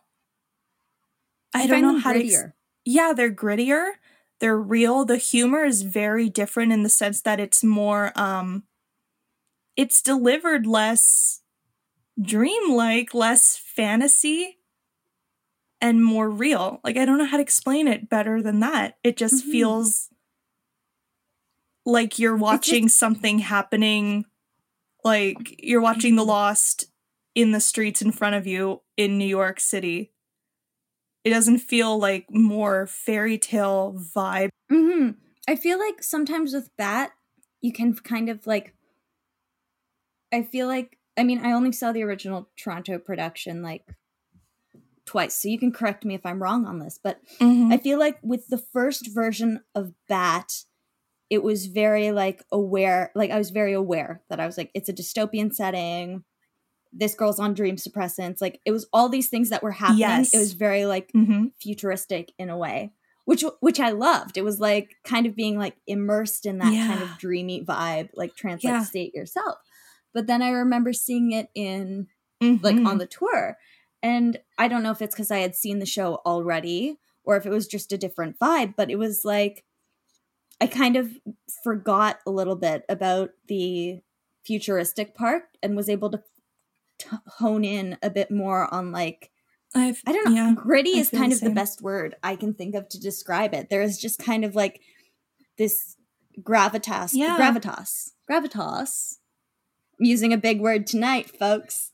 [1.54, 2.30] I, I don't know how grittier.
[2.30, 2.44] to.
[2.46, 2.52] Ex-
[2.86, 3.90] yeah, they're grittier.
[4.40, 5.04] They're real.
[5.04, 8.12] The humor is very different in the sense that it's more.
[8.18, 8.62] Um,
[9.76, 11.42] it's delivered less
[12.20, 14.57] dreamlike, less fantasy
[15.80, 16.80] and more real.
[16.84, 18.98] Like I don't know how to explain it better than that.
[19.04, 19.52] It just mm-hmm.
[19.52, 20.08] feels
[21.86, 24.24] like you're watching just- something happening
[25.04, 26.30] like you're watching The mm-hmm.
[26.30, 26.86] Lost
[27.34, 30.12] in the streets in front of you in New York City.
[31.24, 34.50] It doesn't feel like more fairy tale vibe.
[34.70, 35.10] hmm
[35.48, 37.12] I feel like sometimes with that,
[37.62, 38.74] you can kind of like.
[40.32, 43.84] I feel like I mean I only saw the original Toronto production like
[45.08, 47.00] twice, so you can correct me if I'm wrong on this.
[47.02, 47.72] But mm-hmm.
[47.72, 50.52] I feel like with the first version of Bat,
[51.30, 54.90] it was very like aware, like I was very aware that I was like, it's
[54.90, 56.24] a dystopian setting.
[56.92, 58.42] This girl's on dream suppressants.
[58.42, 60.00] Like it was all these things that were happening.
[60.00, 60.34] Yes.
[60.34, 61.46] It was very like mm-hmm.
[61.58, 62.92] futuristic in a way,
[63.24, 64.36] which which I loved.
[64.36, 66.86] It was like kind of being like immersed in that yeah.
[66.86, 68.84] kind of dreamy vibe, like trance like yeah.
[68.84, 69.56] state yourself.
[70.12, 72.08] But then I remember seeing it in
[72.42, 72.62] mm-hmm.
[72.62, 73.56] like on the tour
[74.02, 77.46] and I don't know if it's because I had seen the show already or if
[77.46, 79.64] it was just a different vibe, but it was like
[80.60, 81.10] I kind of
[81.62, 84.00] forgot a little bit about the
[84.44, 86.22] futuristic part and was able to
[86.98, 89.30] t- hone in a bit more on like
[89.74, 90.34] I've, I don't know.
[90.34, 91.50] Yeah, gritty I is kind the of same.
[91.50, 93.68] the best word I can think of to describe it.
[93.68, 94.80] There is just kind of like
[95.58, 95.96] this
[96.40, 97.36] gravitas, yeah.
[97.38, 99.18] gravitas, gravitas.
[100.00, 101.92] I'm using a big word tonight, folks.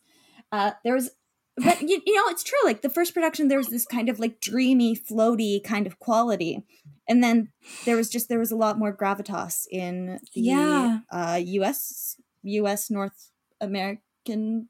[0.52, 1.10] Uh, there was
[1.56, 2.58] but you, you know, it's true.
[2.64, 6.64] Like the first production, there was this kind of like dreamy, floaty kind of quality,
[7.08, 7.50] and then
[7.86, 10.98] there was just there was a lot more gravitas in the Yeah.
[11.12, 12.16] uh, U.S.
[12.42, 12.90] U.S.
[12.90, 13.30] North
[13.60, 14.68] American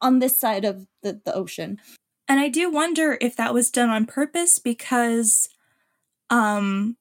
[0.00, 1.78] on this side of the the ocean.
[2.26, 5.48] And I do wonder if that was done on purpose because
[6.30, 6.96] um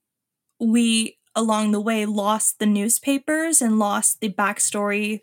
[0.60, 5.22] we along the way lost the newspapers and lost the backstory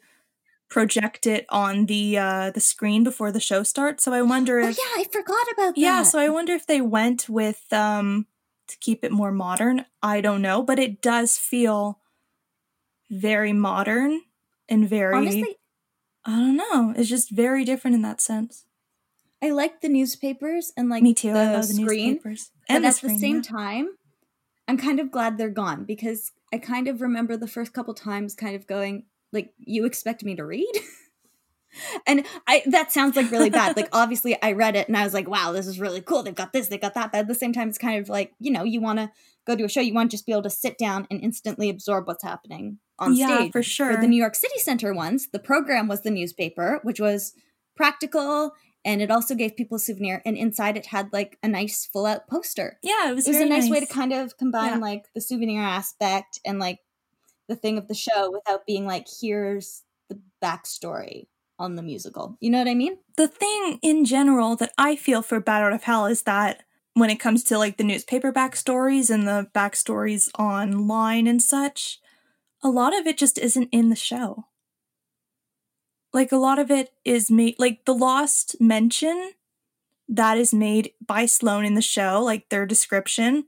[0.71, 4.05] projected on the uh the screen before the show starts.
[4.05, 5.81] So I wonder Oh if yeah, I forgot about that.
[5.81, 8.27] Yeah, so I wonder if they went with um
[8.69, 9.85] to keep it more modern.
[10.03, 11.99] I don't know, but it does feel
[13.11, 14.21] very modern
[14.69, 15.57] and very honestly,
[16.25, 16.95] I don't know.
[16.97, 18.65] It's just very different in that sense.
[19.43, 21.33] I like the newspapers and like Me too.
[21.33, 22.13] the I love the screen.
[22.15, 22.51] newspapers.
[22.69, 23.43] And at the same yeah.
[23.43, 23.89] time
[24.69, 28.37] i'm kind of glad they're gone because i kind of remember the first couple times
[28.37, 30.73] kind of going like you expect me to read
[32.07, 35.15] and i that sounds like really bad like obviously i read it and i was
[35.15, 37.35] like wow this is really cool they've got this they've got that but at the
[37.35, 39.11] same time it's kind of like you know you want to
[39.47, 41.69] go to a show you want to just be able to sit down and instantly
[41.71, 43.95] absorb what's happening on yeah, stage for sure.
[43.95, 47.33] for the New York City Center ones, the program was the newspaper, which was
[47.75, 48.53] practical
[48.85, 50.23] and it also gave people a souvenir.
[50.25, 52.79] And inside it had like a nice full out poster.
[52.83, 54.79] yeah, it was, It was a very nice, way to kind of combine Yeah.
[54.79, 56.81] like the souvenir aspect and like
[57.51, 61.27] the thing of the show without being like, here's the backstory
[61.59, 62.39] on the musical.
[62.41, 62.97] You know what I mean?
[63.17, 66.63] the thing in general that I feel for Out of Hell is that
[66.95, 71.99] when it comes to like the newspaper backstories and the backstories online and such,
[72.63, 74.47] a lot of it just isn't in the show.
[76.15, 79.33] Like a lot of it is made like the lost mention
[80.09, 83.45] that is made by Sloane in the show, like their description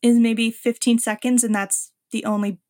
[0.00, 2.60] is maybe 15 seconds and that's the only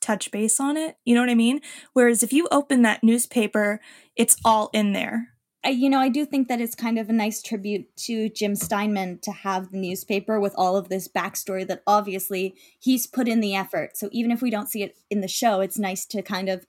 [0.00, 0.96] touch base on it.
[1.04, 1.60] You know what I mean?
[1.92, 3.80] Whereas if you open that newspaper,
[4.16, 5.28] it's all in there.
[5.62, 8.56] I, you know, I do think that it's kind of a nice tribute to Jim
[8.56, 13.40] Steinman to have the newspaper with all of this backstory that obviously he's put in
[13.40, 13.96] the effort.
[13.96, 16.66] So even if we don't see it in the show, it's nice to kind of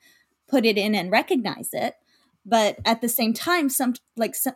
[0.49, 1.95] put it in and recognize it.
[2.45, 4.55] But at the same time, some like some,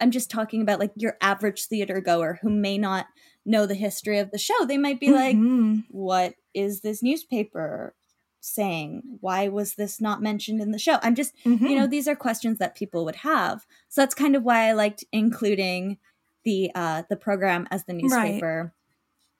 [0.00, 3.06] I'm just talking about like your average theater goer who may not
[3.44, 4.64] know the history of the show.
[4.64, 5.84] They might be like, Mhm.
[5.90, 7.94] "What is this newspaper
[8.40, 9.02] saying?
[9.20, 11.74] Why was this not mentioned in the show?" I'm just you Mhm.
[11.76, 15.04] know these are questions that people would have so that's kind of why i liked
[15.12, 15.98] including
[16.44, 18.72] the uh the program as the newspaper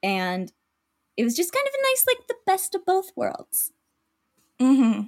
[0.03, 0.53] and
[1.17, 3.73] it was just kind of a nice like the best of both worlds
[4.59, 5.01] hmm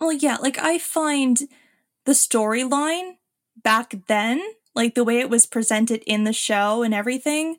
[0.00, 1.48] Well, yeah, like I find
[2.04, 3.16] the storyline
[3.62, 4.40] back then,
[4.78, 7.56] like the way it was presented in the show and everything,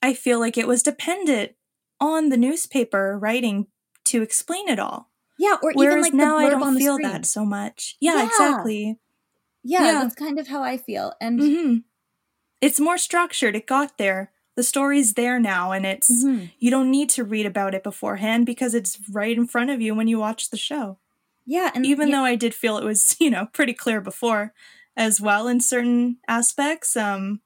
[0.00, 1.52] I feel like it was dependent
[2.00, 3.66] on the newspaper writing
[4.06, 5.10] to explain it all.
[5.38, 7.10] yeah or Whereas even like now I don't on the feel screen.
[7.12, 7.96] that so much.
[8.00, 8.26] Yeah, Yeah.
[8.26, 8.98] exactly.
[9.62, 9.92] yeah, Yeah.
[10.02, 11.74] that's kind of how i feel and hmm
[12.60, 13.56] It's more structured.
[13.56, 14.30] It got there.
[14.54, 16.52] The story's there now, and it's Mhm.
[16.58, 19.94] you don't need to read about it beforehand because it's right in front of you
[19.96, 20.98] when you watch the show.
[21.56, 24.52] yeah and even yeah, though I did feel it was, you know, pretty clear before
[24.96, 26.96] as well in certain aspects.
[26.96, 27.40] Um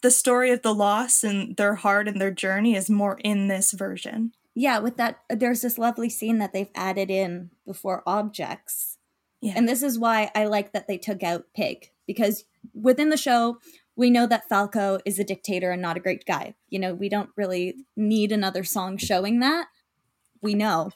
[0.00, 3.72] the story of the Lost and their heart and their journey is more in this
[3.72, 4.32] version.
[4.54, 8.96] yeah with that there's this lovely scene that they've added in before objects
[9.40, 9.54] Yeah.
[9.56, 12.44] And this is why I like that they took out Pig because
[12.74, 13.58] within the show,
[13.94, 16.54] we know that Falco is a dictator and not a great guy.
[16.68, 19.66] You know, we don't really need another song showing that.
[20.42, 20.90] We know.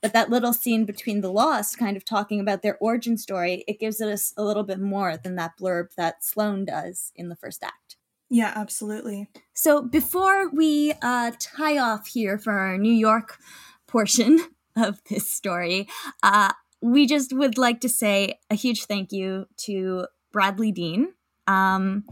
[0.00, 3.80] But that little scene between the Lost, kind of talking about their origin story, it
[3.80, 7.62] gives us a little bit more than that blurb that Sloane does in the first
[7.62, 7.96] act.
[8.30, 9.28] yeah, absolutely.
[9.54, 13.38] So before we uh, tie off here for our New York
[13.86, 14.38] portion
[14.76, 15.88] of this story,
[16.22, 21.12] uh, we just would like to say a huge thank you to Bradley Dean.
[21.46, 22.04] Um,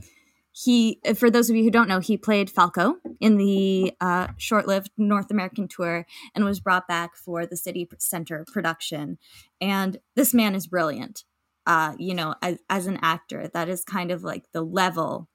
[0.59, 4.91] he, for those of you who don't know, he played Falco in the uh, short-lived
[4.97, 9.19] North American tour and was brought back for the City Center production.
[9.61, 11.25] And this man is brilliant.
[11.67, 15.29] Uh, you know, as, as an actor, that is kind of like the level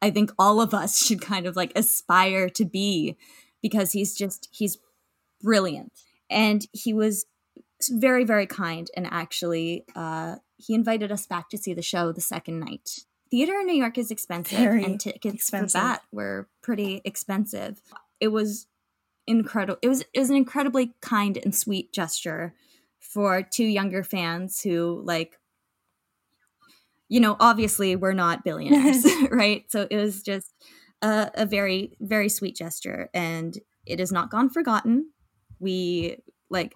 [0.00, 3.16] I think all of us should kind of like aspire to be
[3.62, 4.78] because he's just he's
[5.40, 5.92] brilliant
[6.30, 7.26] and he was
[7.90, 12.20] very very kind and actually uh he invited us back to see the show the
[12.20, 15.72] second night theater in new york is expensive Very and tickets expensive.
[15.72, 17.80] for that were pretty expensive.
[18.20, 18.66] It was
[19.26, 22.54] incredible it was it was an incredibly kind and sweet gesture
[22.98, 25.38] for two younger fans who like
[27.08, 29.70] you know obviously we're not billionaires right?
[29.70, 30.52] So it was just
[31.02, 35.10] a, a very very sweet gesture and it has not gone forgotten.
[35.60, 36.18] We
[36.50, 36.74] like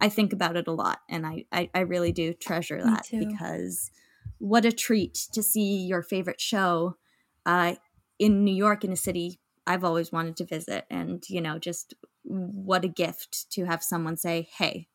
[0.00, 3.90] i think about it a lot and i i, I really do treasure that because
[4.38, 6.96] what a treat to see your favorite show
[7.44, 7.74] uh,
[8.18, 10.86] in New York in a city I've always wanted to visit.
[10.90, 14.88] And, you know, just what a gift to have someone say, hey,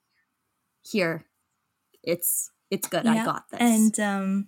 [0.81, 1.25] here,
[2.03, 3.05] it's it's good.
[3.05, 3.59] I got this.
[3.59, 4.47] And um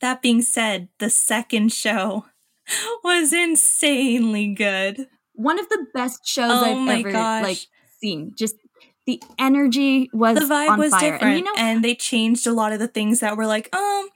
[0.00, 2.26] that being said, the second show
[3.04, 5.08] was insanely good.
[5.32, 7.42] One of the best shows oh I've ever gosh.
[7.42, 7.58] like
[8.00, 8.32] seen.
[8.36, 8.56] Just
[9.06, 11.12] the energy was the vibe was fire.
[11.12, 13.74] different, and, you know, and they changed a lot of the things that were like,
[13.74, 14.08] um,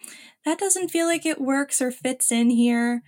[0.44, 3.02] that doesn't feel like it works or fits in here,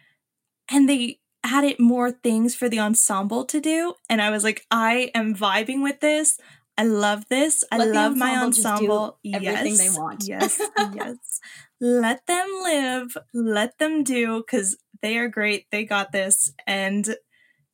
[0.70, 5.10] and they added more things for the ensemble to do, and I was like, I
[5.14, 6.38] am vibing with this.
[6.78, 7.64] I love this.
[7.70, 9.18] I Let love my ensemble.
[9.26, 10.24] everything yes, they want.
[10.26, 10.60] Yes,
[10.94, 11.40] yes.
[11.80, 13.16] Let them live.
[13.34, 15.66] Let them do because they are great.
[15.70, 17.16] They got this, and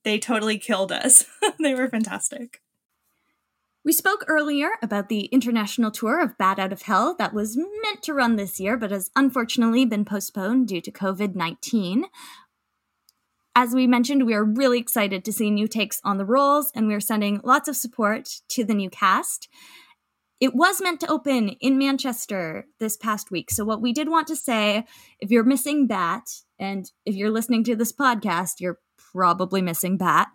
[0.02, 1.26] they totally killed us.
[1.60, 2.60] they were fantastic.
[3.88, 8.02] We spoke earlier about the international tour of Bat Out of Hell that was meant
[8.02, 12.04] to run this year, but has unfortunately been postponed due to COVID 19.
[13.56, 16.86] As we mentioned, we are really excited to see new takes on the roles, and
[16.86, 19.48] we are sending lots of support to the new cast.
[20.38, 23.50] It was meant to open in Manchester this past week.
[23.50, 24.84] So, what we did want to say
[25.18, 26.28] if you're missing Bat,
[26.58, 30.28] and if you're listening to this podcast, you're probably missing Bat,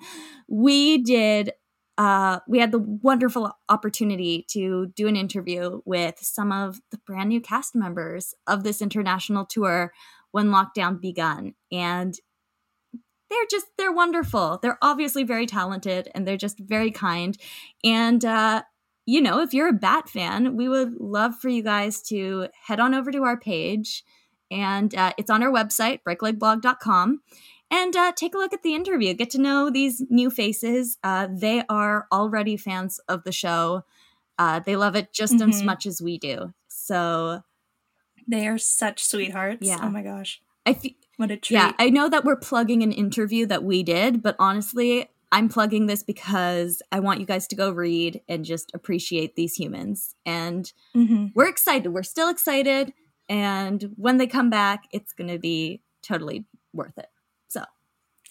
[0.47, 1.51] we did
[1.97, 7.29] uh, we had the wonderful opportunity to do an interview with some of the brand
[7.29, 9.93] new cast members of this international tour
[10.31, 11.53] when lockdown begun.
[11.71, 12.15] And
[13.29, 14.59] they're just they're wonderful.
[14.61, 17.37] They're obviously very talented and they're just very kind.
[17.83, 18.63] And uh
[19.05, 22.79] you know if you're a bat fan we would love for you guys to head
[22.79, 24.03] on over to our page.
[24.51, 27.21] And uh, it's on our website breaklegblog.com
[27.73, 31.27] and uh, take a look at the interview get to know these new faces uh,
[31.31, 33.83] they are already fans of the show
[34.37, 35.49] uh, they love it just mm-hmm.
[35.49, 37.41] as much as we do so
[38.27, 40.79] they are such sweethearts yeah oh my gosh I
[41.17, 41.55] what a treat.
[41.55, 45.87] Yeah, I know that we're plugging an interview that we did, but honestly, I'm plugging
[45.87, 50.15] this because I want you guys to go read and just appreciate these humans.
[50.25, 51.27] And mm-hmm.
[51.33, 51.89] we're excited.
[51.89, 52.93] We're still excited.
[53.29, 57.07] And when they come back, it's going to be totally worth it.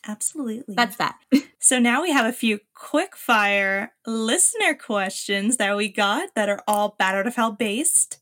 [0.05, 0.75] So, absolutely.
[0.75, 1.19] That's that.
[1.59, 6.63] so, now we have a few quick fire listener questions that we got that are
[6.67, 8.19] all Bat Out of Hell based.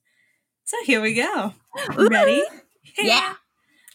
[0.65, 1.55] So, here we go.
[1.97, 2.43] Ready?
[2.99, 3.35] yeah.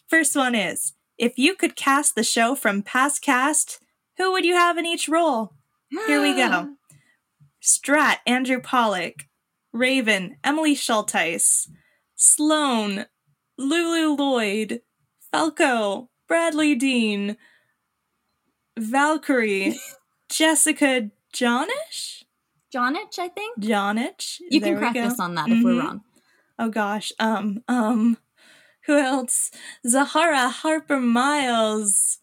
[0.08, 3.80] First one is if you could cast the show from past cast,
[4.18, 5.52] who would you have in each role?
[6.06, 6.74] Here we go.
[7.62, 9.22] Strat, Andrew Polec.
[9.72, 11.68] Raven, Emily Schulteis.
[12.14, 13.06] Sloane,
[13.58, 14.80] Lulu Lloyd.
[15.32, 17.36] Falco, Bradley Dean.
[18.78, 19.78] Valkyrie,
[20.28, 22.24] Jessica Jonich?
[22.74, 23.58] Jonich, I think.
[23.60, 24.40] Jonich.
[24.50, 25.58] You there can correct us on that mm-hmm.
[25.58, 25.86] if we're mm-hmm.
[25.86, 26.00] wrong.
[26.58, 27.12] Oh gosh.
[27.18, 28.18] Um, um,
[28.86, 29.50] who else?
[29.86, 32.18] Zahara Harper Miles.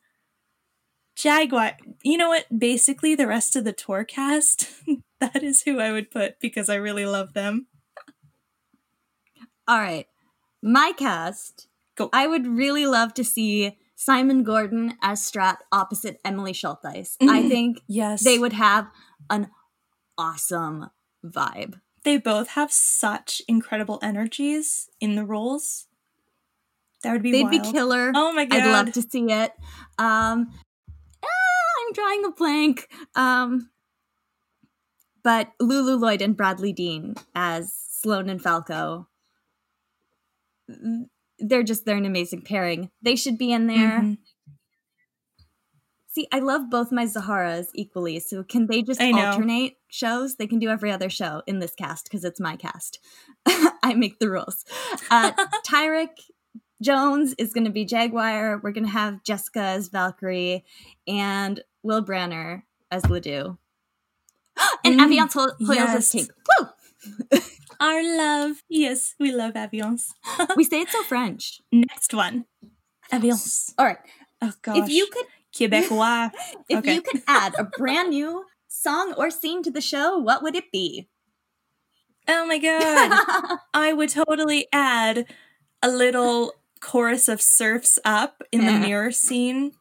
[1.16, 1.76] Jagwire.
[2.04, 2.46] You know what?
[2.58, 4.70] Basically, the rest of the tour cast,
[5.20, 7.68] that is who I would put because I really love them.
[9.68, 10.08] All right.
[10.62, 11.68] My cast.
[11.96, 12.10] Go.
[12.12, 17.16] I would really love to see Simon Gordon as Strat opposite Emily Schulteis.
[17.22, 18.24] I think yes.
[18.24, 18.88] they would have
[19.30, 19.50] an
[20.18, 20.90] awesome
[21.26, 21.80] vibe.
[22.04, 25.88] They both have such incredible energies in the roles.
[27.04, 27.64] That would be They'd wild.
[27.64, 28.12] be killer.
[28.14, 28.62] Oh my god.
[28.62, 29.52] I'd love to see it.
[29.98, 30.52] Um
[31.24, 32.90] ah, I'm drawing a blank.
[33.16, 33.70] Um
[35.24, 39.08] but Lulu Lloyd and Bradley Dean as Sloane and Falco.
[41.40, 42.90] They're just they're an amazing pairing.
[43.02, 44.00] They should be in there.
[44.00, 44.14] Mm-hmm.
[46.14, 48.20] See, I love both my Zaharas equally.
[48.20, 50.36] So can they just alternate shows?
[50.36, 53.00] They can do every other show in this cast because it's my cast.
[53.48, 54.64] I make the rules.
[55.10, 55.32] Uh,
[55.68, 56.20] Tyrek
[56.84, 58.62] Jones is going to be Jagwire.
[58.62, 60.64] We're going to have Jessica as Valkyrie
[61.08, 62.62] and Will Branner
[62.92, 63.58] as Ledoux.
[64.86, 65.98] and mm, Aviance Hoyles yes.
[65.98, 66.30] as Tink.
[66.60, 67.40] Woo!
[67.80, 68.64] Our love.
[68.70, 70.12] Yes, we love avions.
[70.56, 71.62] we say it so French.
[71.72, 72.46] Next one.
[73.12, 73.74] Avions.
[73.78, 73.98] All right.
[74.42, 74.78] Oh gosh.
[74.78, 76.32] If you could Quebecois.
[76.70, 76.96] if okay.
[76.96, 80.72] you could add a brand new song or scene to the show, what would it
[80.72, 81.08] be?
[82.28, 83.60] Oh my god.
[83.74, 85.26] I would totally add
[85.82, 89.74] a little chorus of surfs up in the mirror scene.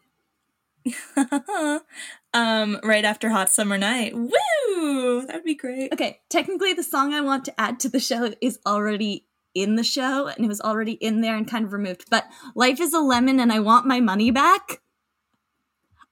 [2.35, 4.14] Um, right after Hot Summer Night.
[4.14, 5.26] Woo!
[5.26, 5.93] That would be great.
[5.93, 9.85] Okay, technically the song I want to add to the show is already in the
[9.85, 12.07] show and it was already in there and kind of removed.
[12.11, 14.80] But Life is a Lemon and I want my money back.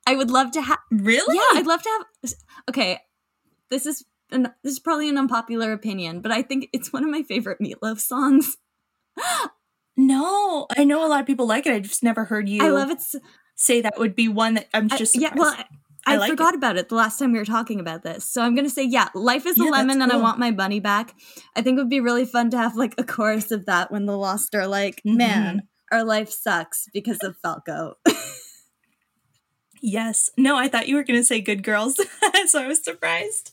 [0.06, 1.36] I would love to have Really?
[1.36, 1.88] Yeah, I'd love to
[2.22, 2.34] have
[2.68, 3.00] Okay,
[3.70, 7.10] this is an, this is probably an unpopular opinion, but I think it's one of
[7.10, 8.56] my favorite Meatloaf songs.
[9.96, 11.74] No, I know a lot of people like it.
[11.74, 12.64] I just never heard you.
[12.64, 13.02] I love it.
[13.54, 15.54] say that would be one that I'm I- just yeah, well.
[16.06, 18.24] I, I like forgot about it the last time we were talking about this.
[18.24, 20.50] So I'm going to say, yeah, Life is a that's Lemon and I want my
[20.50, 21.14] money back.
[21.54, 24.06] I think it would be really fun to have like a chorus of that when
[24.06, 25.16] the Lost are like, Mhm.
[25.16, 27.98] man, our life sucks because of Falco.
[29.82, 30.30] yes.
[30.36, 31.96] No, I thought you were going to say Good Girls,
[32.46, 33.52] so I was surprised.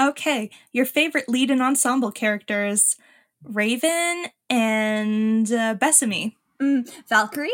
[0.00, 2.96] Okay, your favorite lead and ensemble characters:
[3.42, 6.36] Raven and uh, Bessamy.
[6.60, 7.50] Mm, Valkyrie?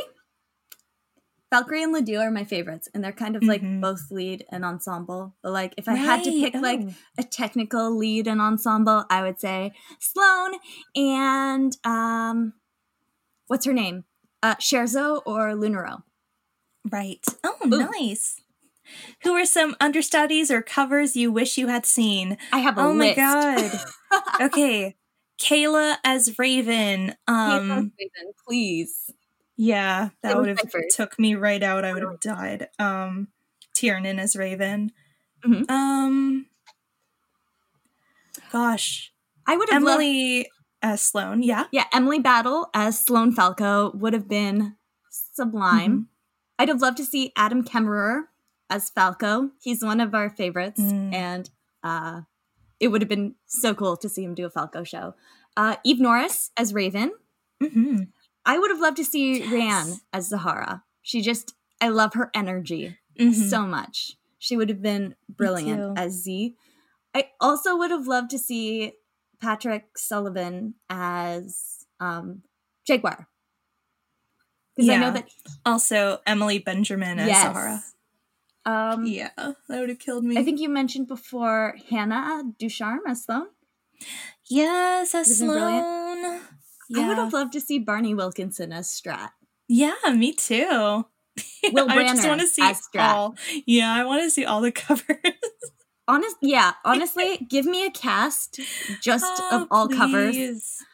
[1.50, 3.80] Valkyrie and Ledoux are my favorites, and they're kind of like Mhm.
[3.80, 5.34] both lead and ensemble.
[5.42, 6.94] But like, if I had to Right, pick like oh.
[7.18, 10.58] a technical lead and ensemble, I would say Sloane
[10.94, 12.52] and um,
[13.46, 14.04] what's her name?
[14.42, 16.02] Uh, Scherzo or Lunaro.
[16.90, 17.24] Right.
[17.44, 17.68] Oh, Ooh.
[18.00, 18.40] nice.
[19.22, 22.38] Who are some understudies or covers you wish you had seen?
[22.52, 23.18] I have a oh list.
[23.18, 23.80] my god.
[24.40, 24.96] okay.
[25.40, 27.14] Kayla as Raven.
[27.26, 29.10] Um Raven, please.
[29.58, 30.60] Yeah, that would have
[30.94, 31.84] took me right out.
[31.84, 32.68] I would have died.
[32.78, 33.28] Um
[33.74, 34.92] Tiernan as Raven.
[35.44, 35.70] Mhm.
[35.70, 36.46] Um
[38.52, 39.12] gosh.
[39.46, 40.48] I would have loved, Emily
[40.82, 41.64] as Sloane, yeah.
[41.72, 44.76] yeah, Emily Battle as Sloane Falco would have been
[45.10, 45.90] sublime.
[45.92, 46.02] Mm-hmm.
[46.58, 48.22] I'd have loved to see Adam Kemmerer
[48.70, 49.50] as Falco.
[49.60, 51.14] He's one of our favorites, Mm.
[51.14, 51.50] and
[51.82, 52.20] uh,
[52.78, 55.14] it would have been so cool to see him do a Falco show.
[55.56, 57.12] Uh, Eve Norris as Raven.
[57.62, 58.02] hmm
[58.48, 59.48] I would have loved to see Yes.
[59.52, 60.82] Rhiann as Zahara.
[61.02, 62.96] She just, I love her energy.
[63.20, 63.50] Mhm.
[63.50, 64.16] so much.
[64.38, 66.54] She would have been brilliant as Z.
[67.14, 68.92] I also would have loved to see
[69.40, 72.42] Patrick Sullivan as um,
[72.88, 73.26] Jagwire.
[74.76, 75.28] Because I know that
[75.66, 77.42] Also Emily Benjamin as yes.
[77.42, 77.82] Zahara.
[78.64, 80.38] Um, Yeah, that would have killed me.
[80.38, 83.48] I think you mentioned before Hannah Ducharme as Sloane.
[84.48, 85.38] yes, as.
[85.38, 86.40] Sloane.
[86.88, 87.02] Yeah.
[87.04, 89.30] I would have loved to see Barney Wilkinson as Strat.
[89.68, 91.04] Yeah, me too.
[91.72, 92.62] Will I just want to see
[92.98, 93.36] all.
[93.66, 95.06] Yeah, I want to see all the covers.
[96.08, 96.72] Honest, yeah.
[96.84, 98.58] Honestly, give me a cast
[99.02, 100.34] just Oh, of all covers.
[100.34, 100.84] please.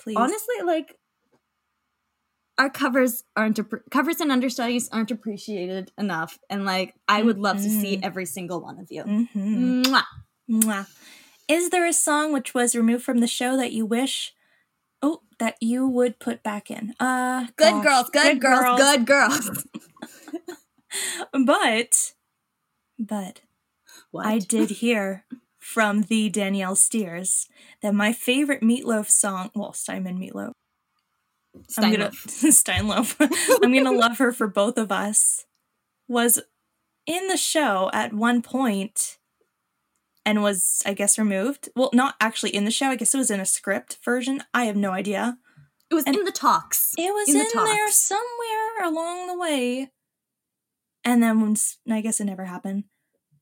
[0.00, 0.16] Please.
[0.16, 0.96] honestly like
[2.56, 3.58] our covers aren't
[3.90, 8.04] covers and understudies aren't appreciated enough and like i would love to see Mhm.
[8.04, 9.84] every single one of you Mhm.
[9.84, 10.04] Mwah.
[10.50, 10.86] Mwah.
[11.48, 14.32] Is there a song which was removed from the show that you wish?
[15.02, 16.94] Oh, that you would put back in.
[16.98, 19.66] Uh, good gosh, girls good, girls, good girls
[21.46, 22.12] But,
[22.98, 23.40] but
[24.10, 25.24] what I did hear
[25.58, 27.46] from the Danielle Steers
[27.82, 30.52] that my favorite Meatloaf song, well, Steinman Meatloaf.
[31.76, 33.16] I'm gonna Steinloaf.
[33.18, 33.60] Steinloaf.
[33.62, 35.44] I'm gonna love her for both of us.
[36.08, 36.40] Was
[37.06, 39.17] in the show at one point
[40.28, 41.68] and was, I guess, removed.
[41.74, 42.88] Well, not actually in the show.
[42.88, 44.42] I guess it was in a script version.
[44.52, 45.38] I have no idea.
[45.90, 49.38] it was and- in the talks It was In in, the there somewhere along the
[49.38, 49.90] way.
[51.04, 52.84] And then once I guess it never happened.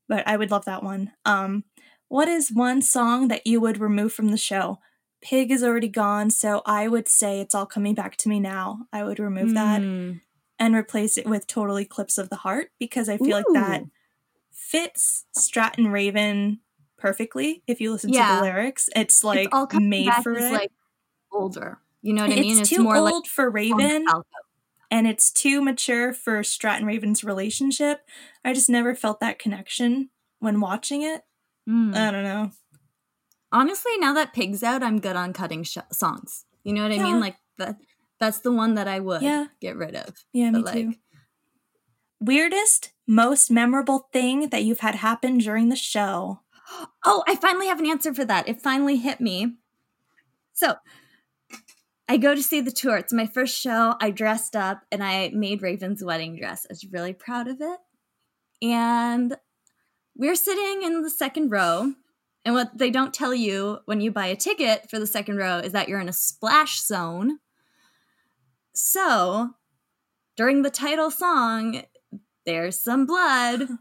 [0.09, 1.13] But I would love that one.
[1.25, 1.65] Um
[2.09, 4.79] what is one song that you would remove from the show?
[5.21, 8.87] Pig is already gone, so I would say it's all coming back to me now.
[8.93, 10.21] I would remove that Mm.
[10.61, 13.91] and replace it with Total Eclipse of the Heart because I feel like that Ooh.
[14.53, 16.61] fits Stratton Raven
[16.99, 17.63] perfectly.
[17.67, 20.53] If you listen to the lyrics, it's like it's all made for it.
[20.53, 20.71] like
[21.33, 22.59] older you know what i mean?
[22.61, 24.07] it's too more old like for Raven.
[24.91, 28.03] And it's too mature for Stratton Raven's relationship.
[28.45, 31.23] I just never felt that connection when watching it.
[31.69, 31.97] Mm.
[31.97, 32.51] I don't know.
[33.53, 37.03] honestly now that pig's out i'm good on cutting sh- songs you know what i
[37.03, 37.77] mean like that
[38.21, 39.47] that's the one that i would Yeah.
[39.61, 40.95] get rid of Yeah, me but too.
[42.21, 46.41] Weirdest, most memorable thing that you've had happen during the show.
[47.05, 48.49] Oh, I finally have an answer for that.
[48.49, 49.55] It finally hit me.
[50.53, 50.77] So,
[52.09, 52.97] I go to see the tour.
[52.97, 53.95] It's my first show.
[54.01, 56.65] I dressed up and I made Raven's wedding dress.
[56.65, 57.79] I was really proud of it.
[58.63, 59.37] And
[60.17, 61.95] we're sitting in the second row.
[62.45, 65.59] And what they don't tell you when you buy a ticket for the second row
[65.59, 67.39] is that you're in a splash zone.
[68.73, 69.51] So,
[70.37, 71.83] during the title song,
[72.45, 73.69] there's some blood.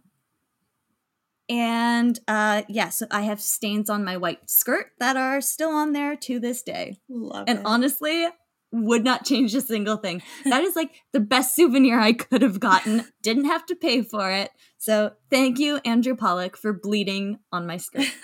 [1.50, 5.94] And uh yeah, so I have stains on my white skirt that are still on
[5.94, 7.00] there to this day.
[7.10, 7.52] Love it.
[7.52, 7.66] And it.
[7.66, 8.28] honestly,
[8.72, 10.22] would not change a single thing.
[10.44, 13.06] That is like the best souvenir I could have gotten.
[13.22, 14.52] Didn't have to pay for it.
[14.78, 18.08] So thank you, Andrew Polec, for bleeding on my skirt.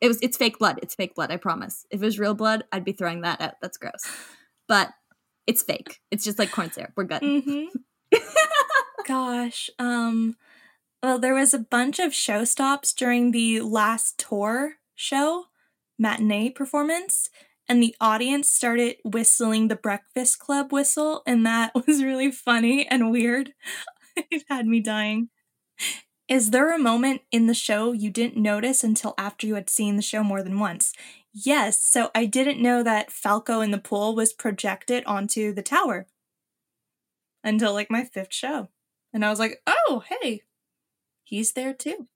[0.00, 0.78] It was it's fake blood.
[0.80, 1.84] It's fake blood, I promise.
[1.90, 3.54] If it was real blood, I'd be throwing that out.
[3.60, 4.04] That's gross.
[4.68, 4.90] But
[5.48, 6.00] it's fake.
[6.12, 6.92] It's just like corn syrup.
[6.96, 7.20] We're good.
[7.20, 7.64] hmm
[9.08, 9.70] Gosh.
[9.78, 10.36] Um
[11.02, 15.44] well there was a bunch of show stops during the last tour show,
[15.98, 17.30] matinee performance,
[17.68, 23.10] and the audience started whistling the Breakfast Club whistle, and that was really funny and
[23.10, 23.54] weird.
[24.16, 25.28] it had me dying.
[26.28, 29.96] Is there a moment in the show you didn't notice until after you had seen
[29.96, 30.92] the show more than once?
[31.32, 36.06] Yes, so I didn't know that Falco in the pool was projected onto the tower
[37.44, 38.68] until like my fifth show.
[39.12, 40.42] And I was like, oh, hey,
[41.28, 42.06] he's there too.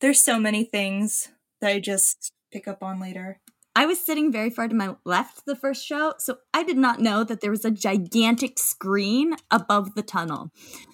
[0.00, 1.28] There's so many things
[1.60, 3.40] that I just pick up on later.
[3.76, 7.00] I was sitting very far to my left the first show, so I did not
[7.00, 10.50] know that there was a gigantic screen above the tunnel.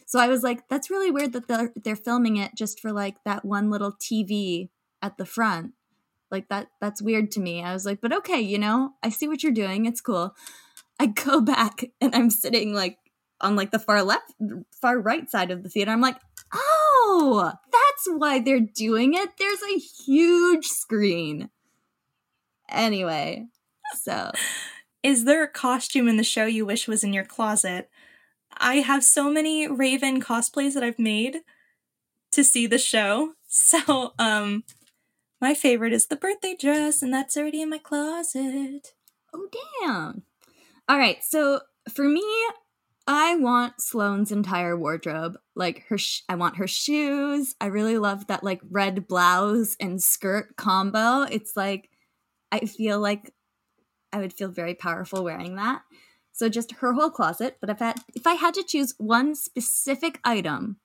[0.06, 3.16] So I was like, that's really weird that they're, they're filming it just for like
[3.24, 4.70] that one little TV
[5.02, 5.72] at the front.
[6.30, 7.62] Like that that's weird to me.
[7.62, 9.84] I was like, but okay, you know, I see what you're doing.
[9.84, 10.34] It's cool.
[10.98, 12.98] I go back and I'm sitting like
[13.40, 14.32] on like the far left
[14.80, 15.90] far right side of the theater.
[15.90, 16.16] I'm like,
[16.52, 19.30] "Oh, that's why they're doing it.
[19.38, 21.50] There's a huge screen."
[22.68, 23.46] Anyway,
[24.00, 24.30] so
[25.02, 27.88] is there a costume in the show you wish was in your closet?
[28.58, 31.38] I have so many Raven cosplays that I've made
[32.32, 33.34] to see the show.
[33.52, 34.62] So, um
[35.40, 38.92] my favorite is the birthday dress and that's already in my closet.
[39.34, 39.48] Oh
[39.80, 40.22] damn.
[40.88, 41.62] All right, so
[41.92, 42.22] for me,
[43.12, 45.36] I want Sloane's entire wardrobe.
[45.56, 47.56] Like her sh- I want her shoes.
[47.60, 51.22] I really love that like red blouse and skirt combo.
[51.22, 51.90] It's like
[52.52, 53.34] I feel like
[54.12, 55.82] I would feel very powerful wearing that.
[56.30, 57.56] So just her whole closet.
[57.60, 60.76] But if I, if I had to choose one specific item,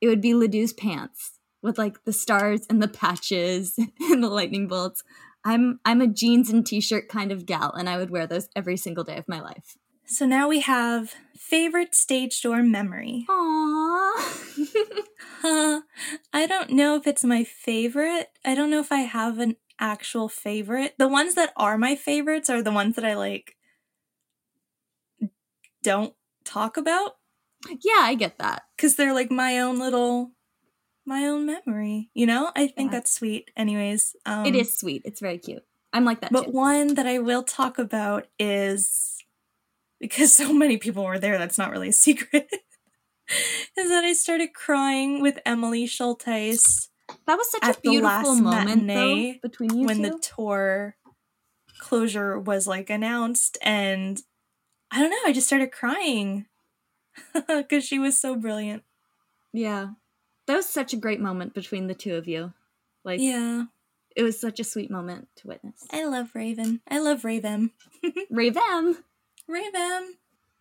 [0.00, 4.66] it would be Ledoux's pants with like the stars and the patches and the lightning
[4.66, 5.04] bolts.
[5.44, 8.76] I'm I'm a jeans and t-shirt kind of gal, and I would wear those every
[8.76, 9.76] single day of my life.
[10.06, 13.26] So now we have favorite stage door memory.
[13.28, 14.12] Aww.
[15.44, 15.80] uh,
[16.32, 18.28] I don't know if it's my favorite.
[18.44, 20.94] I don't know if I have an actual favorite.
[20.98, 23.56] The ones that are my favorites are the ones that I like
[25.82, 26.14] don't
[26.44, 27.12] talk about.
[27.82, 28.62] Yeah, I get that.
[28.78, 30.32] Cuz they're like my own little
[31.06, 32.50] my own memory, you know?
[32.56, 32.98] I think Yeah.
[32.98, 33.50] that's sweet.
[33.56, 35.02] Anyways, um it is sweet.
[35.04, 35.64] It's very cute.
[35.92, 36.50] I'm like that But too.
[36.50, 39.13] one that I will talk about is
[40.08, 42.50] because so many people were there, that's not really a secret.
[43.76, 46.88] is that I started crying with Emily Schulteis
[47.26, 50.10] That was such a beautiful moment though between you when two.
[50.10, 50.96] the tour
[51.78, 54.20] closure was like announced and
[54.90, 56.46] I don't know, I just started crying
[57.48, 58.82] because she was so brilliant.
[59.52, 59.88] yeah.
[60.46, 62.52] That was such a great moment between the two of you.
[63.02, 63.64] Like Yeah,
[64.14, 65.86] it was such a sweet moment to witness.
[65.90, 66.82] I love Raven.
[66.86, 67.70] I love Raven.
[68.30, 68.98] Raven.
[69.48, 70.14] Raven.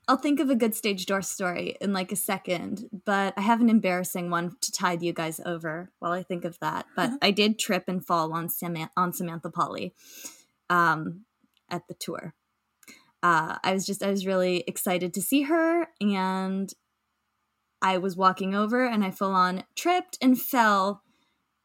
[0.08, 3.62] I'll think of a good stage door story in like a second, but I have
[3.62, 6.86] an embarrassing one to tide you guys over while I think of that.
[6.96, 7.18] But Uh-huh.
[7.22, 9.94] I did trip and fall on Sam- on Samantha Pauly
[10.70, 11.24] um,
[11.70, 12.34] at the tour.
[13.22, 16.70] Uh, I was just I was really excited to see her, and
[17.82, 21.02] I was walking over and I full on tripped and fell,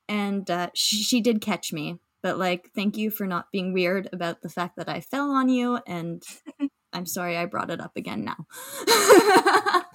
[0.09, 1.99] and uh, she, she did catch me.
[2.23, 5.49] But like, thank you for not being weird about the fact that I fell on
[5.49, 6.23] you and
[6.99, 8.47] I'm sorry I brought it up again now.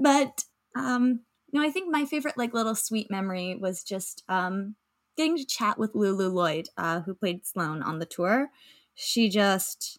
[0.00, 0.44] but
[0.74, 1.20] um
[1.52, 4.74] no, I think my favorite like little sweet memory was just um
[5.16, 8.48] getting to chat with Lulu Lloyd, uh, who played Sloane on the tour.
[8.94, 9.98] She just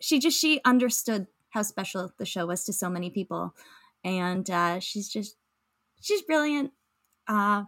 [0.00, 3.54] she just she understood how special the show was to so many people.
[4.02, 5.36] And uh she's just
[6.00, 6.72] she's brilliant.
[7.26, 7.64] Uh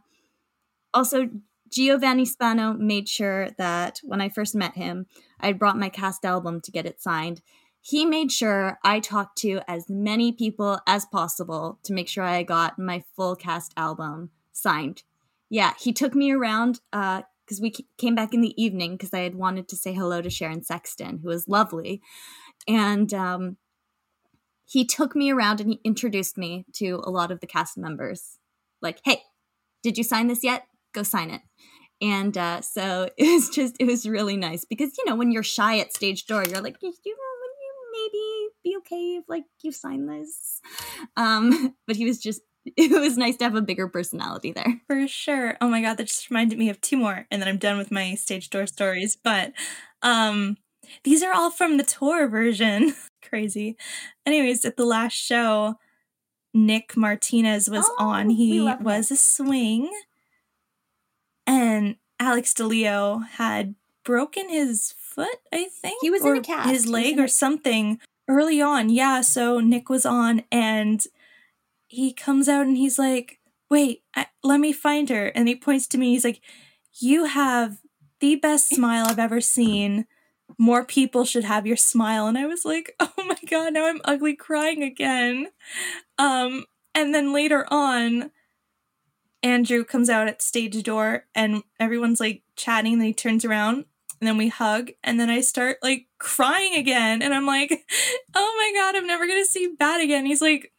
[0.95, 1.29] also
[1.71, 5.07] Giovanni Spano made sure that when I first met him,
[5.39, 7.43] I brought my cast album to get it signed.
[7.81, 12.43] He made sure I talked to as many people as possible to make sure I
[12.43, 15.03] got my full cast album signed.
[15.49, 19.35] Yeah, he took me around because we came back in the evening because I had
[19.35, 22.03] wanted to say hello to Sharon Sexton, who was lovely.
[22.69, 23.57] And um,
[24.67, 28.39] he took me around and he introduced me to a lot of the cast members.
[28.83, 29.23] Like, hey,
[29.83, 30.67] did you sign this yet?
[30.93, 31.43] Go sign it.
[32.03, 35.43] And uh, so it was just, it was really nice because, you know, when you're
[35.43, 37.17] shy at stage door, you're like, you, you,
[37.93, 40.61] maybe be okay if like you sign this?
[41.17, 42.41] Um, but he was just,
[42.77, 44.81] it was nice to have a bigger personality there.
[44.87, 45.57] For sure.
[45.61, 47.91] Oh my god, that just reminded me of two more, and then I'm done with
[47.91, 49.17] my stage door stories.
[49.23, 49.53] But
[50.03, 50.57] um
[51.05, 52.95] these are all from the tour version.
[53.23, 53.77] Crazy.
[54.27, 55.77] Anyways, at the last show,
[56.53, 58.31] Nick Martinez was Oh, on.
[58.31, 59.91] He was a swing.
[61.51, 63.75] And Alex DeLeo had
[64.05, 65.99] broken his foot, I think.
[66.01, 66.71] He was in a cast.
[66.71, 67.99] His leg or a- something
[68.29, 68.89] early on.
[68.89, 71.05] Yeah, so Nick was on and
[71.89, 75.27] he comes out and he's like, wait, I, let me find her.
[75.27, 76.11] And he points to me.
[76.13, 76.41] He's like,
[77.01, 77.79] you have
[78.21, 80.07] the best smile I've ever seen.
[80.57, 82.29] More people should have your smile.
[82.29, 85.49] And I was like, oh my god, now I'm ugly crying again.
[86.17, 88.31] Um, and then later on,
[89.43, 93.85] Andrew comes out at stage door and everyone's like chatting, and he turns around
[94.21, 97.23] and then we hug, and then I start like crying again.
[97.23, 97.71] And I'm like,
[98.35, 100.27] oh my god, I'm never gonna see Bat again.
[100.27, 100.73] He's like,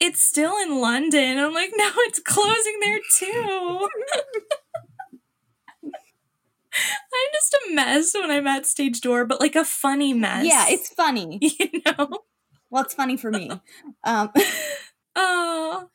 [0.00, 1.38] it's still in London.
[1.38, 3.88] I'm like, no, it's closing there too.
[6.74, 10.46] I'm just a mess when I'm at stage door, but like a funny mess.
[10.46, 11.38] Yeah, it's funny.
[11.40, 12.20] you know.
[12.70, 13.50] Well, it's funny for me.
[14.04, 14.30] Um,
[15.16, 15.88] oh,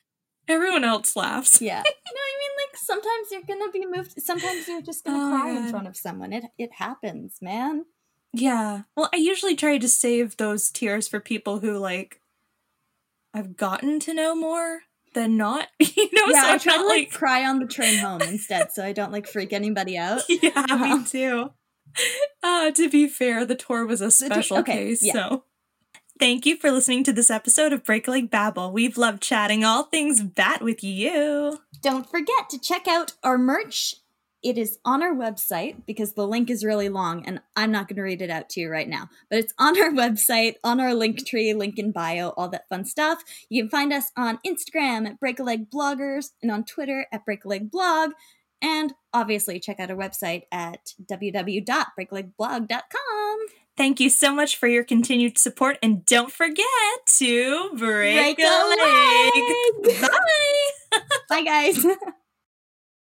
[0.48, 1.62] everyone else laughs.
[1.62, 1.84] yeah.
[2.16, 4.22] No, I mean, like sometimes you're gonna be moved.
[4.22, 6.32] Sometimes you're just gonna Oh, cry in front of someone.
[6.34, 7.86] It it happens, man.
[8.34, 8.84] Yeah.
[8.96, 12.20] Well, I usually try to save those tears for people who like
[13.34, 14.82] I've gotten to know more
[15.14, 15.68] than not.
[15.80, 18.72] You know, yeah, so I try not to like cry on the train home instead,
[18.72, 20.22] so I don't like freak anybody out.
[20.30, 20.98] Yeah, Uh-huh.
[20.98, 21.50] me too.
[22.42, 25.14] Uh, to be fair, the tour was a special okay, case, yeah.
[25.14, 25.44] so.
[26.20, 28.72] Thank you for listening to this episode of Break Leg Babble.
[28.72, 31.60] We've loved chatting all things bat with you.
[31.82, 33.96] Don't forget to check out our merch.
[34.44, 37.96] It is on our website because the link is really long and I'm not going
[37.96, 39.10] to read it out to you right now.
[39.30, 42.86] But it's on our website, on our link tree, link in bio, all that fun
[42.86, 43.24] stuff.
[43.50, 47.26] You can find us on Instagram at Break a Leg Bloggers and on Twitter at
[47.26, 48.12] Break a Leg Blog.
[48.62, 53.63] And obviously, check out our website at www.breakalegblog.com.
[53.76, 56.66] Thank you so much for your continued support, and don't forget
[57.18, 59.84] to break, Break a a leg.
[59.88, 60.02] leg.
[60.02, 61.00] Bye.
[61.30, 61.86] Bye, guys.